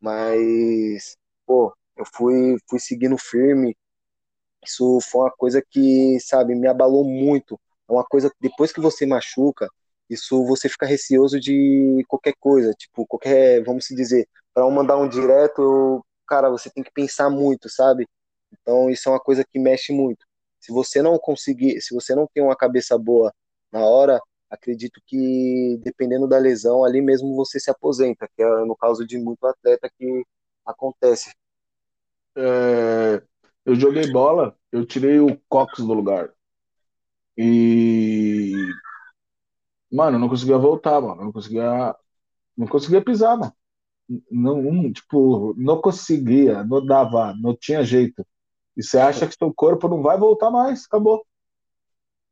[0.01, 3.77] mas, pô, eu fui, fui seguindo firme.
[4.65, 7.59] Isso foi uma coisa que, sabe, me abalou muito
[7.89, 9.69] é uma coisa, depois que você machuca,
[10.09, 15.09] isso você fica receoso de qualquer coisa, tipo, qualquer, vamos se dizer, para mandar um
[15.09, 18.07] direto, cara, você tem que pensar muito, sabe?
[18.53, 20.27] Então isso é uma coisa que mexe muito.
[20.61, 23.33] Se você não conseguir, se você não tem uma cabeça boa
[23.73, 24.21] na hora,
[24.51, 29.19] acredito que dependendo da lesão, ali mesmo você se aposenta, que é no caso de
[29.19, 30.25] muito atleta que
[30.65, 31.33] acontece.
[32.37, 33.23] É,
[33.65, 36.33] eu joguei bola, eu tirei o cox do lugar.
[37.39, 38.53] E.
[39.91, 41.23] Mano, não conseguia voltar, mano.
[41.25, 41.95] Não conseguia.
[42.57, 43.53] Não conseguia pisar, mano.
[44.31, 48.27] Não, tipo, não conseguia, não dava, não tinha jeito.
[48.77, 51.25] E você acha que seu corpo não vai voltar mais, acabou.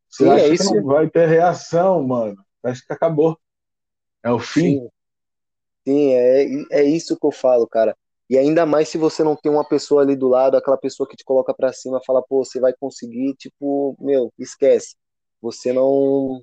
[0.08, 2.36] Você Sim, acha é que não vai ter reação, mano.
[2.62, 3.38] Acho que acabou.
[4.22, 4.80] É o fim.
[4.80, 4.88] Sim,
[5.86, 7.96] Sim é, é isso que eu falo, cara.
[8.28, 11.16] E ainda mais se você não tem uma pessoa ali do lado, aquela pessoa que
[11.16, 14.96] te coloca para cima, fala, pô, você vai conseguir, tipo, meu, esquece.
[15.40, 16.40] Você não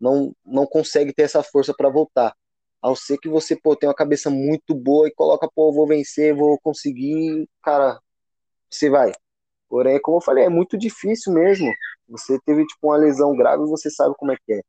[0.00, 2.34] não não consegue ter essa força para voltar.
[2.82, 6.34] Ao ser que você, pô, tem uma cabeça muito boa e coloca, pô, vou vencer,
[6.34, 8.00] vou conseguir, cara,
[8.70, 9.12] você vai.
[9.68, 11.72] Porém, como eu falei, é muito difícil mesmo.
[12.08, 14.60] Você teve, tipo, uma lesão grave você sabe como é que é.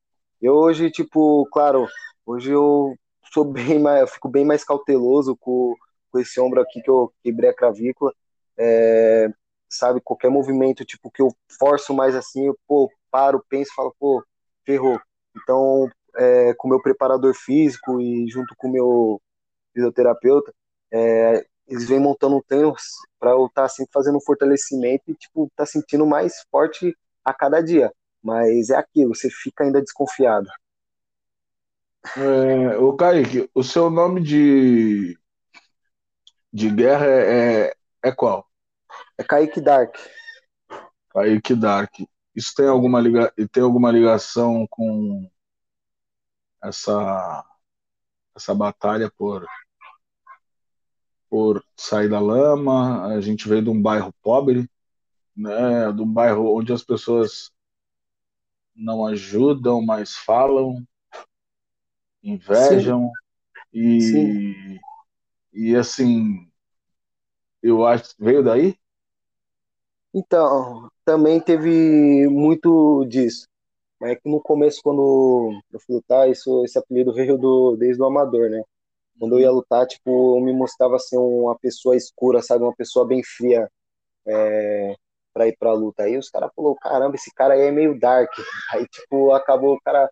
[0.42, 1.88] Eu hoje, tipo, claro,
[2.26, 2.96] hoje eu
[3.34, 5.76] sou bem mais, eu fico bem mais cauteloso com
[6.12, 8.14] com esse ombro aqui que eu quebrei a clavícula.
[8.58, 9.30] É,
[9.70, 11.30] sabe, qualquer movimento tipo que eu
[11.60, 14.24] forço mais assim, eu pô, paro, penso, falo, pô,
[14.66, 15.00] ferrou.
[15.36, 19.22] Então, é, com o meu preparador físico e junto com o meu
[19.74, 20.54] fisioterapeuta,
[20.92, 22.74] é, eles vêm montando um treino
[23.20, 27.34] para eu estar tá sempre fazendo um fortalecimento e, tipo, tá sentindo mais forte a
[27.34, 27.94] cada dia.
[28.24, 30.50] Mas é aquilo, você fica ainda desconfiado.
[32.18, 35.18] É, o Kaique, o seu nome de,
[36.52, 37.74] de guerra é, é,
[38.04, 38.48] é qual?
[39.18, 39.96] É Kaique Dark.
[41.10, 41.94] Kaique Dark.
[42.36, 45.30] Isso tem alguma, liga, tem alguma ligação com
[46.64, 47.46] essa,
[48.36, 49.46] essa batalha por,
[51.30, 53.08] por sair da lama?
[53.08, 54.70] A gente veio de um bairro pobre,
[55.36, 55.92] né?
[55.92, 57.52] de um bairro onde as pessoas
[58.76, 60.88] não ajudam, mas falam,
[62.24, 63.12] invejam
[63.74, 63.80] Sim.
[63.80, 64.80] e Sim.
[65.54, 66.48] E assim
[67.62, 68.76] eu acho veio daí?
[70.14, 73.48] Então também teve muito disso.
[74.00, 78.02] Mas é que no começo quando eu fui lutar isso esse apelido veio do desde
[78.02, 78.64] o amador né?
[79.20, 82.64] Quando eu ia lutar tipo eu me mostrava ser assim, uma pessoa escura sabe?
[82.64, 83.70] Uma pessoa bem fria
[84.28, 84.96] é,
[85.34, 86.04] para ir pra luta.
[86.04, 88.32] Aí os caras falou caramba esse cara aí é meio dark.
[88.74, 90.10] Aí tipo acabou o cara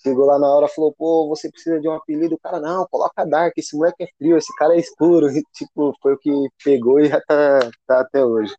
[0.00, 2.36] Chegou lá na hora falou, pô, você precisa de um apelido.
[2.36, 5.28] O cara, não, coloca Dark, esse moleque é frio, esse cara é escuro.
[5.28, 6.30] E, tipo, foi o que
[6.64, 8.54] pegou e já tá, tá até hoje.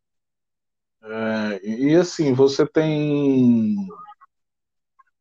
[1.01, 3.75] É, e assim, você tem.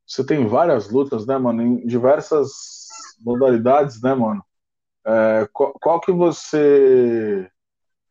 [0.06, 1.62] Você tem várias lutas, né, mano?
[1.62, 2.86] Em diversas
[3.20, 4.42] modalidades, né, mano?
[5.06, 7.48] É, qual, qual, que você.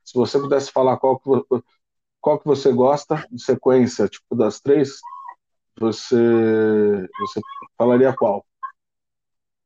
[0.05, 1.29] Se você pudesse falar qual que,
[2.21, 4.99] qual que você gosta em sequência, tipo, das três,
[5.79, 7.41] você, você
[7.77, 8.45] falaria qual?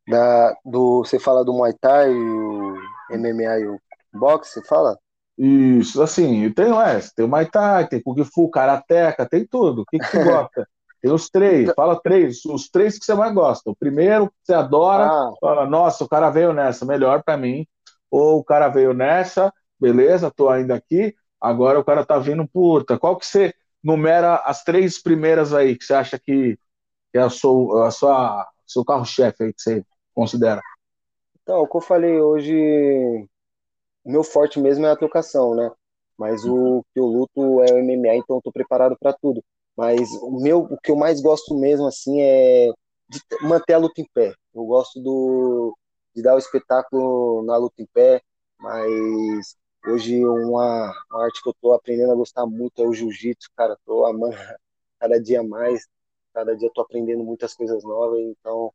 [0.08, 2.76] Da, do, você fala do Muay Thai, o
[3.12, 3.80] MMA e o
[4.14, 4.98] boxe, você fala?
[5.38, 9.82] Isso, assim, tem, é, tem o Muay Thai, tem Kung Fu, Karateka, tem tudo.
[9.82, 10.68] O que, que você gosta?
[11.02, 13.72] Tem os três, então- fala três, os três que você mais gosta.
[13.72, 15.32] O primeiro que você adora, ah.
[15.40, 17.66] fala, nossa, o cara veio nessa, melhor para mim.
[18.10, 23.00] Ou o cara veio nessa, beleza, tô ainda aqui, agora o cara tá vindo, puta,
[23.00, 23.54] qual que você
[23.84, 26.58] numera as três primeiras aí que você acha que,
[27.14, 30.62] é a sua, a sua seu carro-chefe aí que você considera.
[31.42, 32.56] Então, o que eu falei hoje,
[34.04, 35.72] o meu forte mesmo é a trocação, né?
[36.18, 39.44] Mas o que eu luto é o MMA, então eu tô preparado para tudo.
[39.76, 42.70] Mas o meu, o que eu mais gosto mesmo assim é
[43.10, 44.34] de manter a luta em pé.
[44.54, 45.76] Eu gosto do
[46.16, 48.22] de dar o espetáculo na luta em pé,
[48.60, 49.56] mas
[49.86, 53.78] Hoje, uma, uma arte que eu tô aprendendo a gostar muito é o jiu-jitsu, cara.
[53.86, 54.36] Tô amando
[55.00, 55.88] cada dia mais.
[56.34, 58.20] Cada dia tô aprendendo muitas coisas novas.
[58.20, 58.72] Então,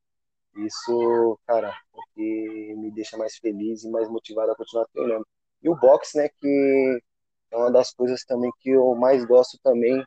[0.57, 5.27] isso, cara, é o que me deixa mais feliz e mais motivado a continuar treinando.
[5.63, 7.03] E o boxe, né, que
[7.51, 10.05] é uma das coisas também que eu mais gosto também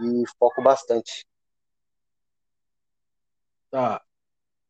[0.00, 1.26] e foco bastante.
[3.70, 4.02] Tá.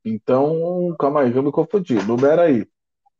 [0.05, 1.95] Então, calma aí, eu me confundi.
[1.95, 2.67] Número aí.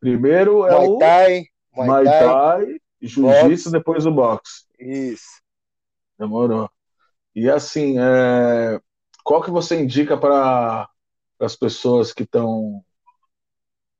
[0.01, 0.99] Primeiro é Muay o.
[0.99, 1.45] Thai,
[1.75, 4.67] Muay Thai, Jiu-Jitsu, depois o boxe.
[4.79, 5.41] Isso.
[6.19, 6.71] Demorou.
[7.35, 8.81] E assim, é...
[9.23, 10.89] qual que você indica para
[11.41, 12.83] as pessoas que estão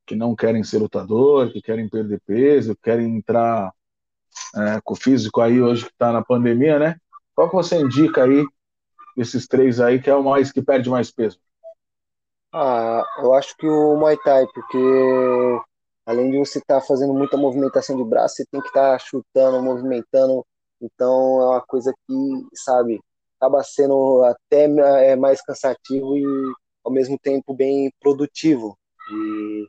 [0.05, 3.71] que não querem ser lutador, que querem perder peso, que querem entrar
[4.55, 6.95] é, com o físico aí hoje que está na pandemia, né?
[7.35, 8.43] Qual que você indica aí
[9.15, 11.39] desses três aí que é o mais que perde mais peso?
[12.51, 15.59] Ah, eu acho que o Muay Thai, porque
[16.09, 18.99] além de você estar tá fazendo muita movimentação de braço, você tem que estar tá
[18.99, 20.43] chutando, movimentando.
[20.81, 22.99] Então é uma coisa que, sabe,
[23.37, 24.63] acaba sendo até
[25.05, 26.25] é, mais cansativo e
[26.83, 28.75] ao mesmo tempo bem produtivo.
[29.11, 29.67] E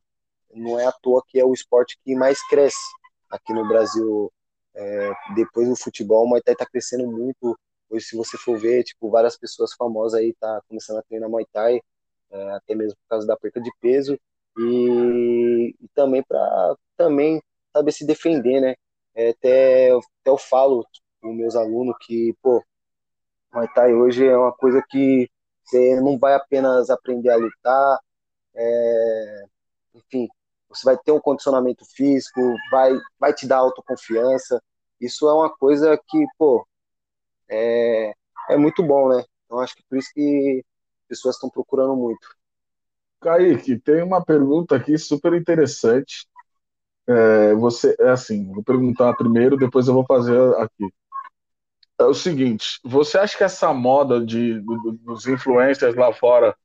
[0.54, 2.88] não é à toa que é o esporte que mais cresce
[3.28, 4.32] aqui no Brasil.
[4.74, 7.54] É, depois do futebol, o Muay Thai está crescendo muito.
[7.90, 11.44] Hoje, se você for ver, tipo, várias pessoas famosas aí tá começando a treinar Muay
[11.52, 11.82] Thai,
[12.30, 14.18] é, até mesmo por causa da perda de peso
[14.60, 17.42] e, e também para também
[17.72, 18.74] saber se defender, né?
[19.14, 20.84] É, até, até eu falo
[21.22, 22.62] os meus alunos que, pô,
[23.52, 25.28] Muay Thai hoje é uma coisa que
[25.64, 27.98] você não vai apenas aprender a lutar,
[28.54, 29.44] é,
[29.94, 30.28] enfim,
[30.68, 32.40] você vai ter um condicionamento físico,
[32.70, 34.62] vai, vai te dar autoconfiança.
[35.00, 36.66] Isso é uma coisa que, pô,
[37.48, 38.12] é,
[38.50, 39.24] é muito bom, né?
[39.44, 40.64] Então acho que por isso que
[41.08, 42.28] pessoas estão procurando muito.
[43.20, 46.26] Kaique, tem uma pergunta aqui super interessante.
[47.06, 50.86] É, você, é assim, vou perguntar primeiro, depois eu vou fazer aqui.
[51.98, 54.60] É o seguinte, você acha que essa moda de,
[55.04, 56.56] dos influencers lá fora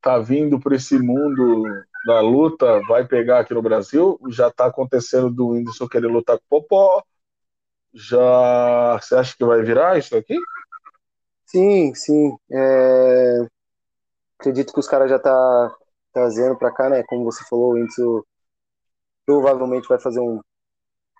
[0.00, 1.64] tá vindo para esse mundo
[2.06, 4.20] da luta, vai pegar aqui no Brasil?
[4.30, 7.02] Já está acontecendo do Whindersson querer lutar com o Popó?
[7.92, 10.38] Já você acha que vai virar isso aqui?
[11.46, 12.36] Sim, sim.
[12.50, 13.46] É...
[14.38, 15.76] Acredito que os caras já tá
[16.12, 17.02] trazendo para cá, né?
[17.04, 18.22] Como você falou, o Whindersson
[19.26, 20.40] provavelmente vai fazer um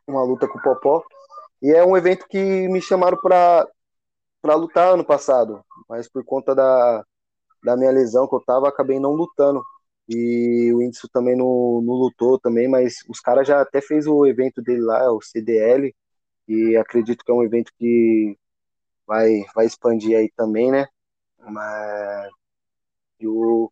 [0.09, 1.05] uma luta com o Popó.
[1.63, 3.67] E é um evento que me chamaram para
[4.55, 7.05] lutar ano passado, mas por conta da,
[7.65, 9.63] da minha lesão que eu tava, acabei não lutando.
[10.09, 14.27] E o Índice também não, não lutou também, mas os caras já até fez o
[14.27, 15.95] evento dele lá, o CDL,
[16.49, 18.39] e acredito que é um evento que
[19.07, 20.87] vai, vai expandir aí também, né?
[21.39, 22.31] Mas
[23.23, 23.71] o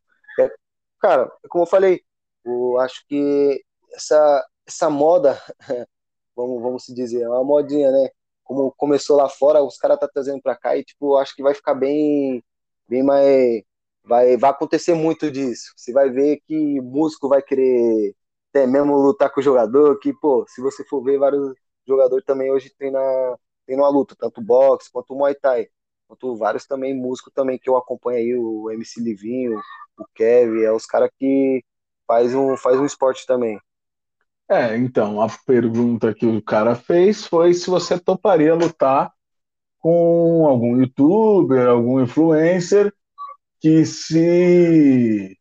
[1.07, 2.02] cara, como eu falei,
[2.44, 3.62] eu acho que
[3.94, 5.40] essa, essa moda,
[6.36, 8.11] vamos, vamos se dizer, é uma modinha, né?
[8.44, 11.54] Como começou lá fora, os caras tá trazendo para cá e tipo, acho que vai
[11.54, 12.42] ficar bem
[12.88, 13.62] bem mais
[14.04, 15.72] vai, vai acontecer muito disso.
[15.76, 18.14] Você vai ver que músico vai querer
[18.50, 21.52] até mesmo lutar com o jogador, que, pô, se você for ver, vários
[21.86, 23.36] jogadores também hoje tem na,
[23.66, 25.68] tem uma luta, tanto boxe quanto Muay Thai.
[26.07, 29.59] Quanto vários também músicos também que eu acompanho aí, o MC Livinho,
[29.98, 31.64] o Kevin, é os caras que
[32.07, 33.61] faz um, faz um esporte também.
[34.48, 39.12] É, então, a pergunta que o cara fez foi se você toparia lutar
[39.80, 42.92] com algum youtuber, algum influencer
[43.61, 45.36] que se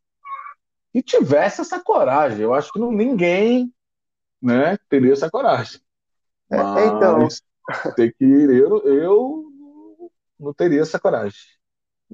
[0.92, 2.42] que tivesse essa coragem.
[2.42, 3.72] Eu acho que não, ninguém
[4.42, 5.80] né, teria essa coragem.
[6.52, 7.20] É, então.
[7.20, 7.94] Mas então...
[7.96, 9.45] tem que eu, eu
[10.40, 11.40] não teria essa coragem.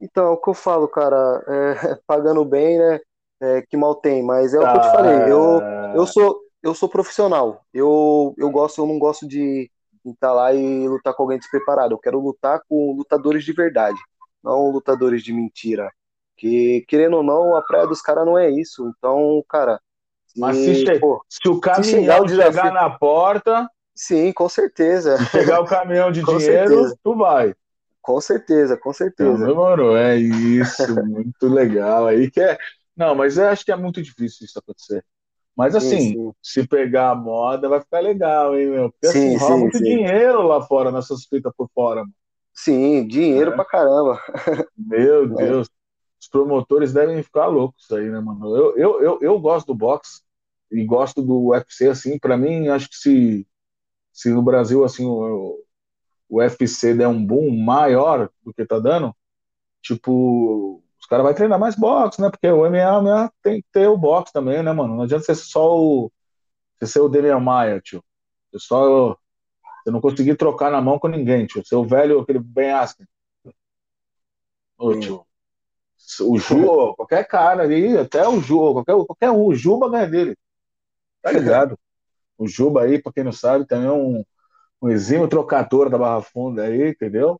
[0.01, 2.99] Então, é o que eu falo, cara, é, pagando bem, né?
[3.41, 5.31] É, que mal tem, mas é o que eu te falei.
[5.31, 5.93] Eu, ah.
[5.95, 7.65] eu sou eu sou profissional.
[7.73, 9.69] Eu, eu gosto, eu não gosto de
[10.05, 11.93] estar lá e lutar com alguém despreparado.
[11.93, 13.99] Eu quero lutar com lutadores de verdade,
[14.43, 15.91] não lutadores de mentira.
[16.37, 18.91] Que, querendo ou não, a praia dos caras não é isso.
[18.97, 19.79] Então, cara.
[20.35, 22.53] Mas se, se, pô, se o caminhão se chegar, desafio...
[22.53, 23.69] chegar, na porta.
[23.93, 25.17] Sim, com certeza.
[25.17, 26.97] Se chegar o caminhão de dinheiro, certeza.
[27.03, 27.53] tu vai.
[28.01, 29.31] Com certeza, com certeza.
[29.31, 32.07] Então, demorou, é isso, muito legal.
[32.07, 32.57] Aí que é.
[32.95, 35.05] Não, mas eu acho que é muito difícil isso acontecer.
[35.55, 36.33] Mas assim, sim, sim.
[36.41, 38.91] se pegar a moda, vai ficar legal, hein, meu?
[38.91, 42.01] Porque sim, assim, rola muito dinheiro lá fora nessas fitas por fora.
[42.01, 42.13] Mano.
[42.53, 43.55] Sim, dinheiro é.
[43.55, 44.19] pra caramba.
[44.77, 45.47] Meu é.
[45.47, 45.67] Deus.
[45.67, 45.81] É
[46.21, 48.55] os promotores devem ficar loucos aí, né, mano?
[48.55, 50.21] Eu, eu, eu, eu gosto do boxe
[50.71, 53.47] e gosto do UFC, assim, para mim, acho que se,
[54.13, 55.57] se no Brasil, assim, o,
[56.31, 59.15] o UFC der um boom maior do que tá dando,
[59.81, 62.29] tipo, os caras vão treinar mais boxe, né?
[62.29, 64.95] Porque o MMA tem que ter o boxe também, né, mano?
[64.95, 66.11] Não adianta ser só o.
[66.79, 68.03] Você ser o Demian Maia, tio.
[68.51, 69.17] Você só.
[69.83, 71.65] Você não conseguir trocar na mão com ninguém, tio.
[71.65, 73.07] Seu velho, aquele Ben Askren.
[74.77, 75.25] Ô, tio
[76.21, 80.37] o Ju, qualquer cara ali, até o Ju, qualquer, qualquer um, o Juba ganha dele.
[81.21, 81.77] Tá ligado?
[82.37, 84.25] o Juba aí, pra quem não sabe, também é um,
[84.81, 87.39] um exímio trocador da Barra Funda aí, entendeu?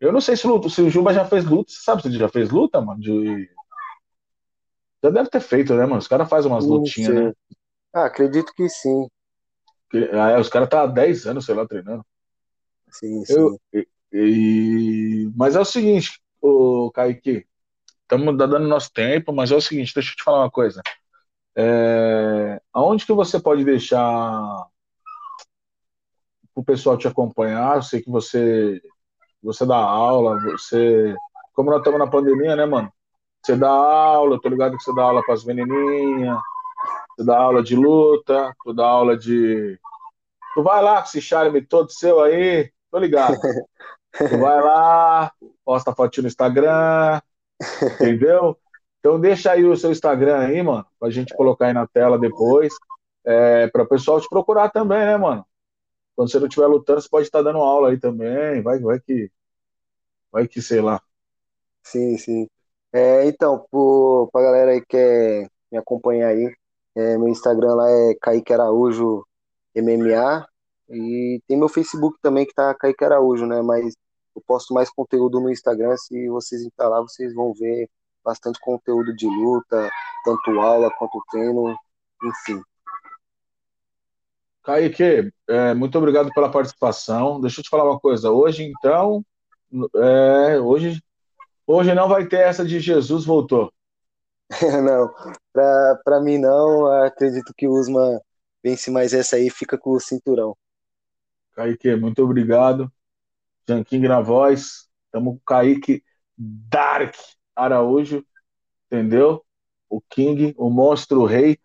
[0.00, 1.70] Eu não sei se, luta, se o Juba já fez luta.
[1.70, 3.00] Você sabe se ele já fez luta, mano?
[3.00, 3.50] De...
[5.02, 5.98] Já deve ter feito, né, mano?
[5.98, 7.32] Os caras fazem umas lutinhas, né?
[7.92, 9.08] Ah, acredito que sim.
[10.12, 12.04] Ah, os caras tá há 10 anos, sei lá, treinando.
[12.90, 13.34] Sim, sim.
[13.34, 15.32] Eu, e, e...
[15.36, 17.46] Mas é o seguinte, o Kaique,
[18.02, 20.82] estamos dando nosso tempo, mas é o seguinte, deixa eu te falar uma coisa.
[21.54, 24.66] É, aonde que você pode deixar
[26.54, 27.76] o pessoal te acompanhar?
[27.76, 28.80] Eu sei que você
[29.42, 31.14] você dá aula, você
[31.54, 32.92] como nós estamos na pandemia, né, mano?
[33.42, 36.38] Você dá aula, eu tô ligado que você dá aula para as menininhas,
[37.16, 39.78] você dá aula de luta, tu dá aula de
[40.54, 43.36] tu vai lá com esse charme todo seu aí, tô ligado.
[44.16, 45.32] tu vai lá,
[45.64, 47.20] posta fotinho no Instagram,
[47.94, 48.56] Entendeu?
[48.98, 52.72] Então deixa aí o seu Instagram aí, mano, pra gente colocar aí na tela depois.
[53.24, 55.44] É, para o pessoal te procurar também, né, mano?
[56.16, 58.62] Quando você não estiver lutando, você pode estar dando aula aí também.
[58.62, 59.30] Vai, vai que.
[60.30, 61.00] Vai que, sei lá.
[61.82, 62.48] Sim, sim.
[62.92, 66.54] É, então, pro, pra galera aí que quer me acompanhar aí,
[66.94, 69.26] é, meu Instagram lá é Kaique Araújo
[69.74, 70.46] MMA.
[70.90, 73.62] E tem meu Facebook também que tá Kaique Araújo, né?
[73.62, 73.94] Mas
[74.36, 75.96] eu posto mais conteúdo no Instagram.
[75.96, 77.88] Se vocês entrar lá, vocês vão ver
[78.24, 79.90] bastante conteúdo de luta,
[80.24, 81.76] tanto aula quanto treino,
[82.24, 82.62] enfim.
[84.62, 87.40] Kaique, é, muito obrigado pela participação.
[87.40, 88.30] Deixa eu te falar uma coisa.
[88.30, 89.24] Hoje, então,
[89.96, 91.02] é, hoje,
[91.66, 93.72] hoje não vai ter essa de Jesus voltou.
[94.82, 95.12] não,
[96.04, 96.86] para mim não.
[97.04, 98.20] Acredito que o Usman
[98.62, 100.56] vence mais essa aí fica com o cinturão.
[101.54, 102.90] Kaique, muito obrigado.
[103.68, 104.88] Jean King na voz.
[105.06, 106.02] Estamos com o Kaique
[106.36, 107.14] Dark
[107.54, 108.24] Araújo,
[108.86, 109.44] entendeu?
[109.88, 111.58] O King, o monstro o rei.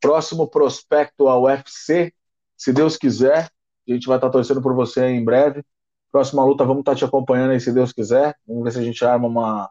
[0.00, 2.14] Próximo prospecto ao UFC,
[2.58, 3.50] se Deus quiser.
[3.88, 5.64] A gente vai estar torcendo por você em breve.
[6.12, 8.36] Próxima luta, vamos estar te acompanhando aí, se Deus quiser.
[8.46, 9.70] Vamos ver se a gente arma uma,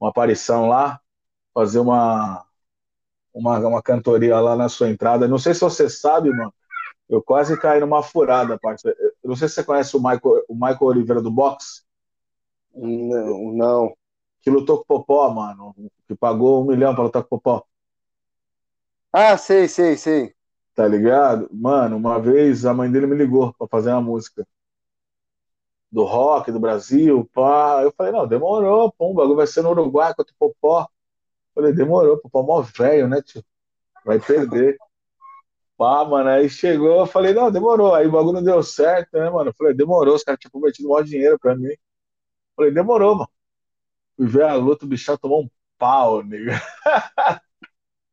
[0.00, 1.00] uma aparição lá,
[1.54, 2.44] fazer uma,
[3.34, 5.28] uma, uma cantoria lá na sua entrada.
[5.28, 6.52] Não sei se você sabe, mano,
[7.08, 8.96] Eu quase caí numa furada, parceiro.
[9.22, 11.82] Eu não sei se você conhece o Michael, o Michael Oliveira do boxe.
[12.74, 13.96] Não, não.
[14.42, 15.74] Que lutou com o Popó, mano.
[16.08, 17.64] Que pagou um milhão pra lutar com o Popó.
[19.12, 20.35] Ah, sei, sei, sei.
[20.76, 21.48] Tá ligado?
[21.50, 24.46] Mano, uma vez a mãe dele me ligou pra fazer uma música
[25.90, 27.80] do rock do Brasil, pá.
[27.82, 30.86] Eu falei, não, demorou, pô, o bagulho vai ser no Uruguai contra o Popó.
[31.54, 33.42] Falei, demorou, Popó mó velho, né, tio?
[34.04, 34.76] Vai perder.
[35.78, 37.94] pá, mano, aí chegou, eu falei, não, demorou.
[37.94, 39.50] Aí o bagulho não deu certo, né, mano?
[39.50, 41.74] Eu falei, demorou, os caras tinham prometido maior dinheiro pra mim.
[42.54, 43.30] falei, demorou, mano.
[44.16, 46.60] Fui ver a luta, o bichão tomou um pau, nega.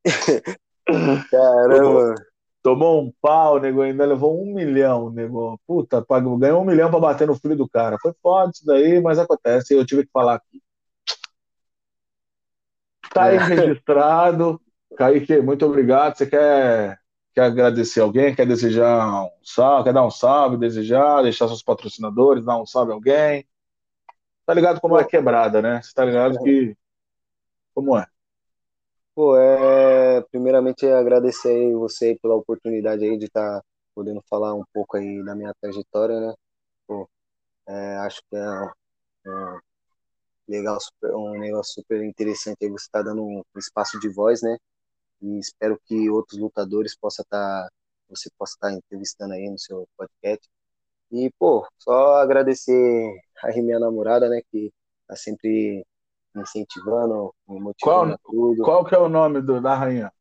[1.29, 2.32] Caramba.
[2.63, 5.59] Tomou um pau, nego, ainda levou um milhão, nego.
[5.67, 7.97] Puta, pagou, ganhou um milhão pra bater no filho do cara.
[8.01, 10.61] Foi foda isso daí, mas acontece, eu tive que falar aqui.
[13.13, 13.39] Tá aí É.
[13.39, 14.61] registrado.
[14.97, 16.17] Kaique, muito obrigado.
[16.17, 16.99] Você quer,
[17.33, 18.33] quer agradecer alguém?
[18.33, 19.83] Quer desejar um salve?
[19.85, 23.45] Quer dar um salve, desejar, deixar seus patrocinadores, dar um salve a alguém?
[24.45, 25.81] Tá ligado como é quebrada, né?
[25.81, 26.75] Você tá ligado que.
[27.73, 28.05] Como é?
[29.15, 33.61] Pô, é, primeiramente agradecer aí você aí pela oportunidade aí de estar
[33.95, 36.33] podendo falar um pouco aí da minha trajetória, né?
[36.87, 37.09] Pô,
[37.67, 38.41] é, acho que é
[40.47, 44.57] legal, super- um negócio super interessante aí você tá dando um espaço de voz, né?
[45.21, 47.69] E espero que outros lutadores possa estar,
[48.09, 50.47] você possa estar entrevistando aí no seu podcast.
[51.11, 52.73] E, pô, só agradecer
[53.43, 54.71] aí minha namorada, né, que
[55.07, 55.85] tá sempre
[56.35, 58.63] me incentivando, me motivando a tudo.
[58.63, 60.11] Qual que é o nome do, da rainha?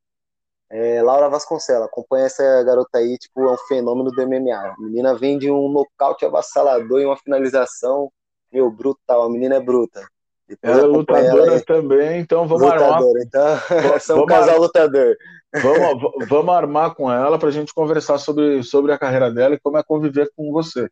[0.70, 4.54] É, Laura Vasconcelos, acompanha essa garota aí, tipo, é um fenômeno do MMA.
[4.56, 8.10] A menina vem de um nocaute avassalador e uma finalização,
[8.50, 9.22] meu, brutal.
[9.24, 10.06] A menina é bruta.
[10.48, 11.64] Depois Ela é ela lutadora aí.
[11.64, 13.22] também, então vamos armar, Lutadora.
[13.22, 14.60] Então, são um vamos casal armar.
[14.60, 15.16] lutador.
[15.62, 19.78] vamos, vamos armar com ela pra gente conversar sobre, sobre a carreira dela e como
[19.78, 20.88] é conviver com você.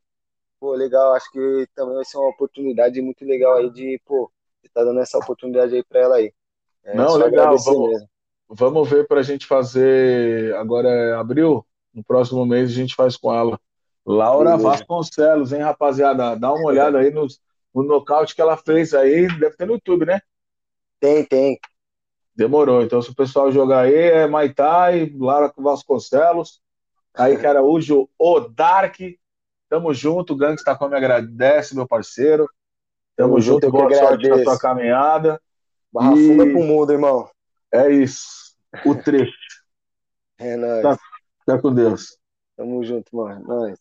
[0.61, 4.31] Pô, legal, acho que também vai ser uma oportunidade muito legal aí de, pô,
[4.63, 6.33] você tá dando essa oportunidade aí pra ela aí.
[6.85, 8.09] É, Não, legal, vamos- mesmo.
[8.53, 10.55] Vamos ver pra gente fazer.
[10.57, 13.61] Agora é abril, no próximo mês a gente faz com ela.
[14.05, 14.69] Laura Beleza.
[14.69, 16.35] Vasconcelos, hein, rapaziada?
[16.35, 17.41] Dá uma olhada aí nos,
[17.73, 20.21] no nocaute que ela fez aí, deve ter no YouTube, né?
[20.99, 21.61] Tem, tem.
[22.35, 22.83] Demorou.
[22.83, 26.61] Então, se o pessoal jogar aí, é Maitai, Lara Vasconcelos,
[27.13, 28.97] Kaique Araújo, o Dark.
[29.69, 32.49] Tamo junto, Gangsta Come agradece, meu parceiro.
[33.23, 35.41] Tamo, junto, junto, que boa sorte na tua caminhada.
[35.93, 37.29] Barra E- funda pro mundo, irmão.
[37.73, 38.57] É isso.
[38.85, 39.33] O trecho.
[40.39, 40.83] É nóis.
[40.83, 40.99] Tá.
[41.41, 42.19] Fica com Deus.
[42.57, 43.45] Tamo junto, mano.
[43.47, 43.79] Nóis.